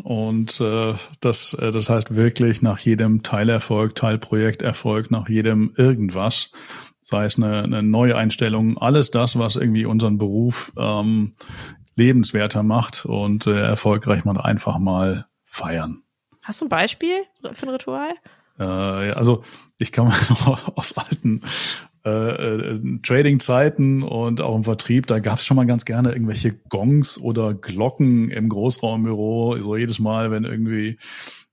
Und 0.04 0.60
äh, 0.62 0.94
das, 1.22 1.54
äh, 1.54 1.72
das 1.72 1.90
heißt 1.90 2.16
wirklich 2.16 2.62
nach 2.62 2.80
jedem 2.80 3.24
Teilerfolg, 3.24 3.96
Teilprojekterfolg, 3.96 5.10
nach 5.12 5.28
jedem 5.28 5.74
irgendwas, 5.76 6.52
sei 7.02 7.26
es 7.26 7.38
eine, 7.38 7.64
eine 7.64 7.84
neue 7.84 8.16
Einstellung, 8.16 8.78
alles 8.78 9.12
das, 9.12 9.40
was 9.40 9.56
irgendwie 9.56 9.86
unseren 9.86 10.18
Beruf 10.18 10.72
ähm, 10.78 11.34
lebenswerter 11.96 12.64
macht 12.64 13.06
und 13.06 13.48
äh, 13.48 13.60
erfolgreich 13.60 14.24
mal 14.24 14.40
einfach 14.40 14.78
mal 14.78 15.26
feiern. 15.46 16.04
Hast 16.44 16.62
du 16.62 16.66
ein 16.66 16.70
Beispiel 16.70 17.24
für 17.54 17.64
ein 17.64 17.70
Ritual? 17.70 18.14
Äh, 18.60 18.64
also 18.64 19.44
ich 19.80 19.92
kann 19.92 20.08
mal 20.08 20.20
noch 20.30 20.78
aus 20.78 20.98
alten 20.98 21.42
äh, 22.06 22.10
äh, 22.10 23.00
Trading-Zeiten 23.04 24.02
und 24.02 24.40
auch 24.40 24.56
im 24.56 24.64
Vertrieb, 24.64 25.08
da 25.08 25.20
gab 25.20 25.40
es 25.40 25.46
schon 25.46 25.58
mal 25.58 25.66
ganz 25.66 25.84
gerne 25.84 26.14
irgendwelche 26.14 26.54
Gongs 26.70 27.20
oder 27.20 27.54
Glocken 27.54 28.30
im 28.32 28.48
Großraumbüro, 28.48 29.58
so 29.62 29.76
jedes 29.76 30.00
Mal, 30.00 30.32
wenn 30.32 30.46
irgendwie 30.46 30.98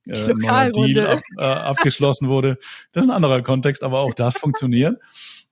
äh, 0.07 0.29
ein 0.29 0.37
neuer 0.37 0.71
Deal 0.71 1.07
ab, 1.07 1.21
äh, 1.37 1.43
abgeschlossen 1.43 2.29
wurde. 2.29 2.57
Das 2.93 3.03
ist 3.03 3.09
ein 3.09 3.15
anderer 3.15 3.41
Kontext, 3.41 3.83
aber 3.83 3.99
auch 3.99 4.13
das 4.13 4.37
funktioniert. 4.37 5.01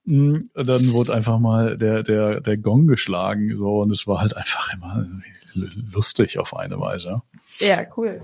Mm, 0.06 0.36
dann 0.54 0.94
wurde 0.94 1.14
einfach 1.14 1.40
mal 1.40 1.78
der, 1.78 2.04
der, 2.04 2.40
der 2.40 2.58
Gong 2.58 2.88
geschlagen, 2.88 3.58
so, 3.58 3.82
und 3.82 3.92
es 3.92 4.08
war 4.08 4.22
halt 4.22 4.38
einfach 4.38 4.74
immer 4.74 5.06
lustig 5.54 6.40
auf 6.40 6.56
eine 6.56 6.80
Weise. 6.80 7.22
Ja, 7.60 7.86
cool. 7.98 8.22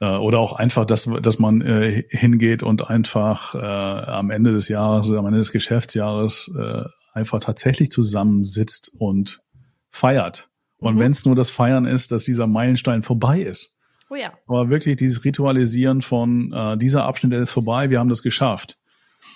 Äh, 0.00 0.06
oder 0.06 0.38
auch 0.38 0.52
einfach, 0.52 0.84
dass, 0.84 1.08
dass 1.22 1.38
man 1.38 1.60
äh, 1.60 2.04
hingeht 2.08 2.62
und 2.62 2.88
einfach 2.88 3.54
äh, 3.54 3.58
am 3.58 4.30
Ende 4.30 4.52
des 4.52 4.68
Jahres 4.68 5.10
am 5.10 5.26
Ende 5.26 5.38
des 5.38 5.52
Geschäftsjahres 5.52 6.50
äh, 6.58 6.84
einfach 7.12 7.40
tatsächlich 7.40 7.90
zusammensitzt 7.90 8.92
und 8.98 9.40
feiert. 9.90 10.50
Und 10.78 10.94
mhm. 10.94 11.00
wenn 11.00 11.12
es 11.12 11.24
nur 11.24 11.34
das 11.34 11.50
Feiern 11.50 11.86
ist, 11.86 12.12
dass 12.12 12.24
dieser 12.24 12.46
Meilenstein 12.46 13.02
vorbei 13.02 13.40
ist. 13.40 13.78
Oh 14.10 14.14
ja. 14.14 14.32
Aber 14.46 14.70
wirklich 14.70 14.96
dieses 14.96 15.24
Ritualisieren 15.24 16.00
von 16.00 16.52
äh, 16.52 16.78
dieser 16.78 17.04
Abschnitt 17.04 17.32
ist 17.34 17.50
vorbei, 17.50 17.90
wir 17.90 17.98
haben 17.98 18.08
das 18.08 18.22
geschafft. 18.22 18.78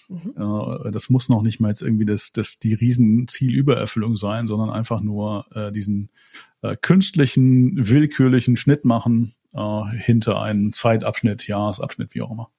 Mhm. 0.09 0.35
Äh, 0.37 0.91
das 0.91 1.11
muss 1.11 1.29
noch 1.29 1.43
nicht 1.43 1.61
mal 1.61 1.69
jetzt 1.69 1.83
irgendwie 1.83 2.05
das, 2.05 2.33
das 2.33 2.59
die 2.59 2.75
Riesenzielübererfüllung 2.75 4.17
sein, 4.17 4.47
sondern 4.47 4.71
einfach 4.71 5.01
nur 5.01 5.47
äh, 5.55 5.73
diesen 5.73 6.11
äh, 6.63 6.75
künstlichen, 6.81 7.73
willkürlichen 7.77 8.57
Schnitt 8.57 8.85
machen 8.85 9.35
äh, 9.55 9.85
hinter 9.97 10.41
einen 10.41 10.73
Zeitabschnitt, 10.73 11.47
Jahresabschnitt, 11.47 12.15
wie 12.15 12.23
auch 12.23 12.31
immer. 12.31 12.51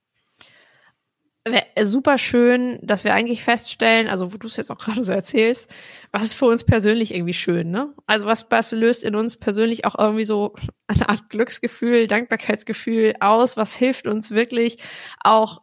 Super 1.81 2.17
schön, 2.17 2.79
dass 2.81 3.03
wir 3.03 3.13
eigentlich 3.13 3.43
feststellen, 3.43 4.07
also 4.07 4.33
wo 4.33 4.37
du 4.37 4.47
es 4.47 4.55
jetzt 4.55 4.71
auch 4.71 4.77
gerade 4.77 5.03
so 5.03 5.11
erzählst, 5.11 5.69
was 6.13 6.23
ist 6.23 6.35
für 6.35 6.45
uns 6.45 6.63
persönlich 6.63 7.13
irgendwie 7.13 7.33
schön, 7.33 7.69
ne? 7.69 7.93
Also 8.05 8.25
was, 8.25 8.45
was 8.49 8.71
löst 8.71 9.03
in 9.03 9.13
uns 9.13 9.35
persönlich 9.35 9.83
auch 9.83 9.99
irgendwie 9.99 10.23
so 10.23 10.55
eine 10.87 11.09
Art 11.09 11.29
Glücksgefühl, 11.29 12.07
Dankbarkeitsgefühl 12.07 13.15
aus, 13.19 13.57
was 13.57 13.75
hilft 13.75 14.07
uns 14.07 14.31
wirklich 14.31 14.77
auch 15.21 15.61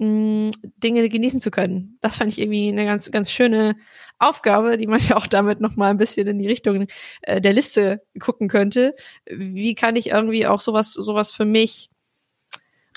mh, 0.00 0.52
Dinge 0.82 1.08
genießen 1.08 1.40
zu 1.40 1.50
können. 1.50 1.98
Das 2.00 2.16
fand 2.16 2.32
ich 2.32 2.40
irgendwie 2.40 2.68
eine 2.68 2.86
ganz, 2.86 3.10
ganz 3.10 3.30
schöne 3.30 3.76
Aufgabe, 4.18 4.76
die 4.78 4.86
man 4.86 5.00
ja 5.08 5.16
auch 5.16 5.26
damit 5.26 5.60
noch 5.60 5.76
mal 5.76 5.90
ein 5.90 5.98
bisschen 5.98 6.26
in 6.26 6.38
die 6.38 6.48
Richtung 6.48 6.86
äh, 7.22 7.40
der 7.40 7.52
Liste 7.52 8.02
gucken 8.18 8.48
könnte. 8.48 8.94
Wie 9.26 9.74
kann 9.74 9.96
ich 9.96 10.08
irgendwie 10.08 10.46
auch 10.46 10.60
sowas, 10.60 10.92
sowas 10.92 11.30
für 11.32 11.44
mich 11.44 11.90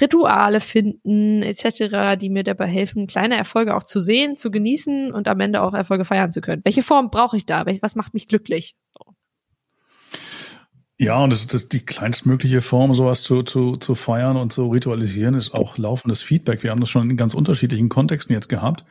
Rituale 0.02 0.60
finden 0.60 1.44
etc., 1.44 2.18
die 2.20 2.30
mir 2.30 2.44
dabei 2.44 2.66
helfen, 2.66 3.06
kleine 3.06 3.38
Erfolge 3.38 3.76
auch 3.76 3.84
zu 3.84 4.02
sehen, 4.02 4.36
zu 4.36 4.50
genießen 4.50 5.14
und 5.14 5.28
am 5.28 5.40
Ende 5.40 5.62
auch 5.62 5.74
Erfolge 5.74 6.04
feiern 6.04 6.32
zu 6.32 6.42
können. 6.42 6.64
Welche 6.66 6.82
Form 6.82 7.12
brauche 7.12 7.38
ich 7.38 7.46
da? 7.46 7.66
Was 7.82 7.96
macht 7.96 8.14
mich 8.14 8.28
glücklich? 8.28 8.76
So. 8.98 9.14
Ja, 11.00 11.18
und 11.24 11.34
das, 11.34 11.48
das 11.48 11.70
die 11.70 11.86
kleinstmögliche 11.86 12.62
Form, 12.62 12.94
sowas 12.94 13.24
zu, 13.24 13.44
zu, 13.44 13.78
zu 13.78 13.96
feiern 13.96 14.38
und 14.38 14.54
zu 14.54 14.70
ritualisieren, 14.70 15.34
ist 15.34 15.54
auch 15.54 15.78
laufendes 15.78 16.22
Feedback. 16.22 16.64
Wir 16.64 16.72
haben 16.72 16.82
das 16.82 16.90
schon 16.90 17.10
in 17.10 17.18
ganz 17.18 17.34
unterschiedlichen 17.34 17.90
Kontexten 17.90 18.34
jetzt 18.34 18.50
gehabt, 18.50 18.86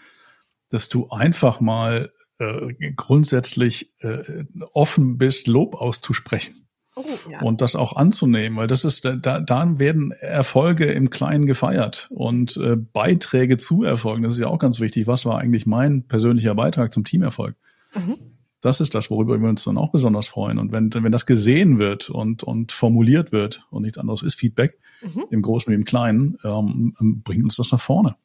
dass 0.70 0.88
du 0.88 1.08
einfach 1.10 1.60
mal 1.60 2.12
äh, 2.38 2.92
grundsätzlich 2.96 3.94
äh, 4.00 4.44
offen 4.72 5.16
bist, 5.16 5.46
Lob 5.46 5.76
auszusprechen. 5.76 6.68
Oh, 6.94 7.04
ja. 7.30 7.40
Und 7.40 7.62
das 7.62 7.74
auch 7.74 7.96
anzunehmen, 7.96 8.58
weil 8.58 8.66
das 8.66 8.84
ist, 8.84 9.06
da, 9.06 9.40
da 9.40 9.78
werden 9.78 10.10
Erfolge 10.12 10.86
im 10.86 11.08
Kleinen 11.08 11.46
gefeiert 11.46 12.08
und 12.10 12.58
äh, 12.58 12.76
Beiträge 12.76 13.56
zu 13.56 13.82
Erfolgen, 13.82 14.24
das 14.24 14.34
ist 14.34 14.40
ja 14.40 14.48
auch 14.48 14.58
ganz 14.58 14.78
wichtig. 14.78 15.06
Was 15.06 15.24
war 15.24 15.38
eigentlich 15.38 15.64
mein 15.64 16.06
persönlicher 16.06 16.54
Beitrag 16.54 16.92
zum 16.92 17.04
Teamerfolg? 17.04 17.56
Mhm. 17.94 18.31
Das 18.62 18.80
ist 18.80 18.94
das, 18.94 19.10
worüber 19.10 19.38
wir 19.40 19.48
uns 19.48 19.64
dann 19.64 19.76
auch 19.76 19.90
besonders 19.90 20.28
freuen. 20.28 20.58
Und 20.58 20.72
wenn, 20.72 20.94
wenn 20.94 21.12
das 21.12 21.26
gesehen 21.26 21.78
wird 21.78 22.08
und, 22.08 22.44
und 22.44 22.72
formuliert 22.72 23.32
wird 23.32 23.66
und 23.70 23.82
nichts 23.82 23.98
anderes 23.98 24.22
ist 24.22 24.36
Feedback, 24.36 24.78
mhm. 25.02 25.24
im 25.30 25.42
Großen 25.42 25.70
wie 25.70 25.74
im 25.74 25.84
Kleinen, 25.84 26.38
ähm, 26.44 26.94
bringt 27.24 27.42
uns 27.42 27.56
das 27.56 27.72
nach 27.72 27.80
vorne. 27.80 28.16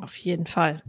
Auf 0.00 0.16
jeden 0.16 0.46
Fall. 0.46 0.82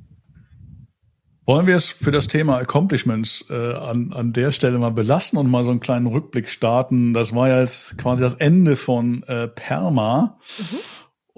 Wollen 1.46 1.66
wir 1.66 1.76
es 1.76 1.88
für 1.88 2.12
das 2.12 2.28
Thema 2.28 2.58
Accomplishments 2.58 3.46
äh, 3.50 3.74
an, 3.74 4.14
an 4.14 4.34
der 4.34 4.52
Stelle 4.52 4.78
mal 4.78 4.92
belassen 4.92 5.40
und 5.40 5.50
mal 5.50 5.64
so 5.64 5.72
einen 5.72 5.80
kleinen 5.80 6.06
Rückblick 6.06 6.50
starten? 6.50 7.14
Das 7.14 7.34
war 7.34 7.50
ja 7.50 7.60
jetzt 7.60 7.98
quasi 7.98 8.22
das 8.22 8.36
Ende 8.36 8.76
von 8.76 9.24
äh, 9.24 9.48
Perma. 9.48 10.38
Mhm. 10.58 10.78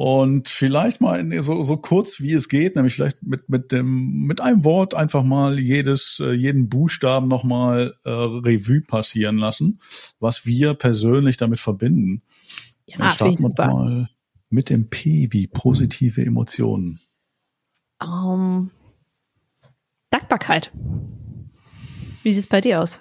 Und 0.03 0.49
vielleicht 0.49 0.99
mal 0.99 1.19
in, 1.19 1.43
so, 1.43 1.63
so 1.63 1.77
kurz 1.77 2.21
wie 2.21 2.33
es 2.33 2.49
geht, 2.49 2.75
nämlich 2.75 2.95
vielleicht 2.95 3.21
mit, 3.21 3.49
mit 3.49 3.71
dem, 3.71 4.23
mit 4.23 4.41
einem 4.41 4.65
Wort 4.65 4.95
einfach 4.95 5.21
mal 5.21 5.59
jedes, 5.59 6.19
äh, 6.19 6.31
jeden 6.31 6.69
Buchstaben 6.69 7.27
nochmal 7.27 7.93
äh, 8.03 8.09
Revue 8.09 8.81
passieren 8.81 9.37
lassen, 9.37 9.77
was 10.19 10.43
wir 10.43 10.73
persönlich 10.73 11.37
damit 11.37 11.59
verbinden. 11.59 12.23
Ja, 12.87 12.97
Dann 12.97 13.11
starten 13.11 13.43
wir 13.43 13.67
mal 13.67 14.09
mit 14.49 14.71
dem 14.71 14.89
P 14.89 15.27
wie 15.33 15.45
positive 15.45 16.25
Emotionen. 16.25 16.99
Um, 18.03 18.71
Dankbarkeit. 20.09 20.71
Wie 22.23 22.33
sieht 22.33 22.45
es 22.45 22.49
bei 22.49 22.59
dir 22.59 22.81
aus? 22.81 22.97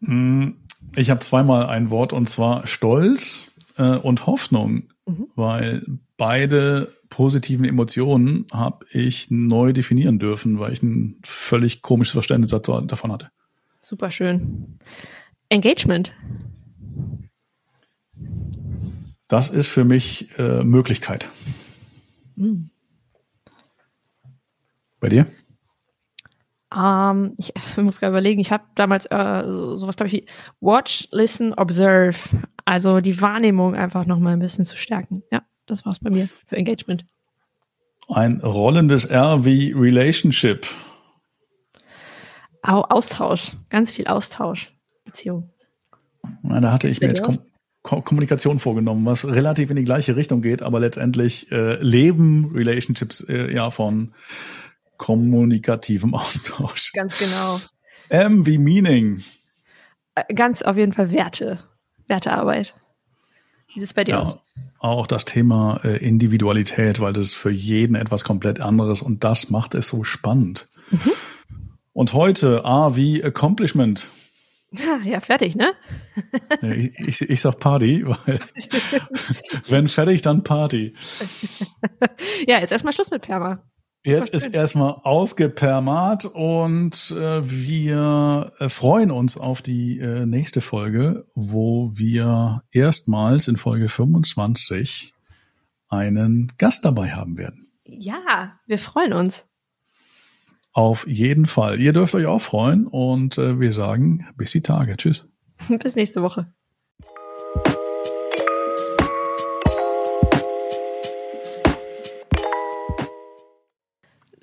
Hm, 0.00 0.58
ich 0.96 1.08
habe 1.08 1.20
zweimal 1.20 1.64
ein 1.64 1.90
Wort 1.90 2.12
und 2.12 2.28
zwar 2.28 2.66
Stolz 2.66 3.44
äh, 3.78 3.96
und 3.96 4.26
Hoffnung, 4.26 4.91
mhm. 5.06 5.28
weil 5.34 5.84
beide 6.16 6.92
positiven 7.08 7.64
Emotionen 7.64 8.46
habe 8.52 8.86
ich 8.90 9.30
neu 9.30 9.72
definieren 9.72 10.18
dürfen, 10.18 10.58
weil 10.58 10.72
ich 10.72 10.82
ein 10.82 11.20
völlig 11.24 11.82
komisches 11.82 12.12
Verständnis 12.12 12.50
davon 12.50 13.12
hatte. 13.12 13.30
Super 13.78 14.10
schön. 14.10 14.78
Engagement. 15.48 16.12
Das 19.28 19.48
ist 19.48 19.66
für 19.66 19.84
mich 19.84 20.28
äh, 20.38 20.62
Möglichkeit. 20.62 21.28
Mhm. 22.36 22.70
Bei 25.00 25.08
dir? 25.08 25.26
Ähm, 26.74 27.34
ich, 27.38 27.52
ich 27.54 27.76
muss 27.82 28.00
gerade 28.00 28.12
überlegen, 28.12 28.40
ich 28.40 28.50
habe 28.50 28.64
damals 28.74 29.06
äh, 29.06 29.42
sowas, 29.44 29.96
glaube 29.96 30.10
ich, 30.10 30.26
Watch, 30.60 31.08
Listen, 31.10 31.54
Observe. 31.54 32.16
Also 32.64 33.00
die 33.00 33.20
Wahrnehmung 33.20 33.74
einfach 33.74 34.06
nochmal 34.06 34.34
ein 34.34 34.38
bisschen 34.38 34.64
zu 34.64 34.76
stärken. 34.76 35.22
Ja, 35.30 35.42
das 35.66 35.84
war's 35.84 35.98
bei 35.98 36.10
mir 36.10 36.28
für 36.46 36.56
Engagement. 36.56 37.04
Ein 38.08 38.40
rollendes 38.40 39.04
R 39.04 39.44
wie 39.44 39.72
Relationship. 39.72 40.66
Au, 42.62 42.82
Austausch, 42.82 43.56
ganz 43.70 43.90
viel 43.90 44.06
Austausch, 44.06 44.72
Beziehung. 45.04 45.50
Na, 46.42 46.60
da 46.60 46.72
hatte 46.72 46.88
ich 46.88 47.00
mir 47.00 47.08
jetzt 47.08 47.22
Kom 47.22 47.38
Kom 47.82 48.04
Kommunikation 48.04 48.60
vorgenommen, 48.60 49.04
was 49.04 49.26
relativ 49.26 49.70
in 49.70 49.76
die 49.76 49.82
gleiche 49.82 50.14
Richtung 50.14 50.40
geht, 50.40 50.62
aber 50.62 50.78
letztendlich 50.78 51.50
äh, 51.50 51.82
leben 51.82 52.52
Relationships 52.54 53.22
äh, 53.28 53.52
ja 53.52 53.70
von 53.70 54.14
kommunikativem 55.02 56.14
Austausch. 56.14 56.92
Ganz 56.92 57.18
genau. 57.18 57.60
M 58.08 58.46
wie 58.46 58.56
Meaning. 58.56 59.24
Äh, 60.14 60.32
ganz 60.32 60.62
auf 60.62 60.76
jeden 60.76 60.92
Fall 60.92 61.10
Werte, 61.10 61.58
Wertearbeit. 62.06 62.76
Wie 63.66 63.80
sieht 63.80 63.82
es 63.82 63.94
bei 63.94 64.04
dir 64.04 64.12
ja, 64.12 64.20
aus? 64.20 64.38
Auch 64.78 65.08
das 65.08 65.24
Thema 65.24 65.80
äh, 65.82 65.96
Individualität, 65.96 67.00
weil 67.00 67.12
das 67.12 67.28
ist 67.28 67.34
für 67.34 67.50
jeden 67.50 67.96
etwas 67.96 68.22
komplett 68.22 68.60
anderes 68.60 69.02
und 69.02 69.24
das 69.24 69.50
macht 69.50 69.74
es 69.74 69.88
so 69.88 70.04
spannend. 70.04 70.68
Mhm. 70.90 71.10
Und 71.92 72.12
heute 72.12 72.64
A 72.64 72.94
wie 72.94 73.24
Accomplishment. 73.24 74.08
Ja, 75.04 75.20
fertig, 75.20 75.56
ne? 75.56 75.74
ich, 76.62 77.22
ich, 77.22 77.28
ich 77.28 77.40
sag 77.40 77.58
Party, 77.58 78.06
weil 78.06 78.40
wenn 79.68 79.88
fertig, 79.88 80.22
dann 80.22 80.44
Party. 80.44 80.94
ja, 82.46 82.60
jetzt 82.60 82.70
erstmal 82.70 82.92
Schluss 82.92 83.10
mit 83.10 83.22
Perma. 83.22 83.62
Jetzt 84.04 84.34
ist 84.34 84.46
erstmal 84.52 84.96
ausgepermert 85.04 86.24
und 86.24 87.12
äh, 87.12 87.48
wir 87.48 88.52
äh, 88.58 88.68
freuen 88.68 89.10
uns 89.10 89.36
auf 89.36 89.62
die 89.62 89.98
äh, 90.00 90.26
nächste 90.26 90.60
Folge, 90.60 91.26
wo 91.34 91.92
wir 91.94 92.62
erstmals 92.72 93.48
in 93.48 93.56
Folge 93.56 93.88
25 93.88 95.14
einen 95.88 96.52
Gast 96.58 96.84
dabei 96.84 97.10
haben 97.10 97.38
werden. 97.38 97.68
Ja, 97.84 98.58
wir 98.66 98.78
freuen 98.78 99.12
uns. 99.12 99.46
Auf 100.72 101.06
jeden 101.06 101.46
Fall. 101.46 101.80
Ihr 101.80 101.92
dürft 101.92 102.14
euch 102.14 102.26
auch 102.26 102.40
freuen 102.40 102.86
und 102.86 103.36
äh, 103.36 103.60
wir 103.60 103.72
sagen 103.72 104.26
bis 104.36 104.52
die 104.52 104.62
Tage. 104.62 104.96
Tschüss. 104.96 105.28
bis 105.68 105.94
nächste 105.94 106.22
Woche. 106.22 106.52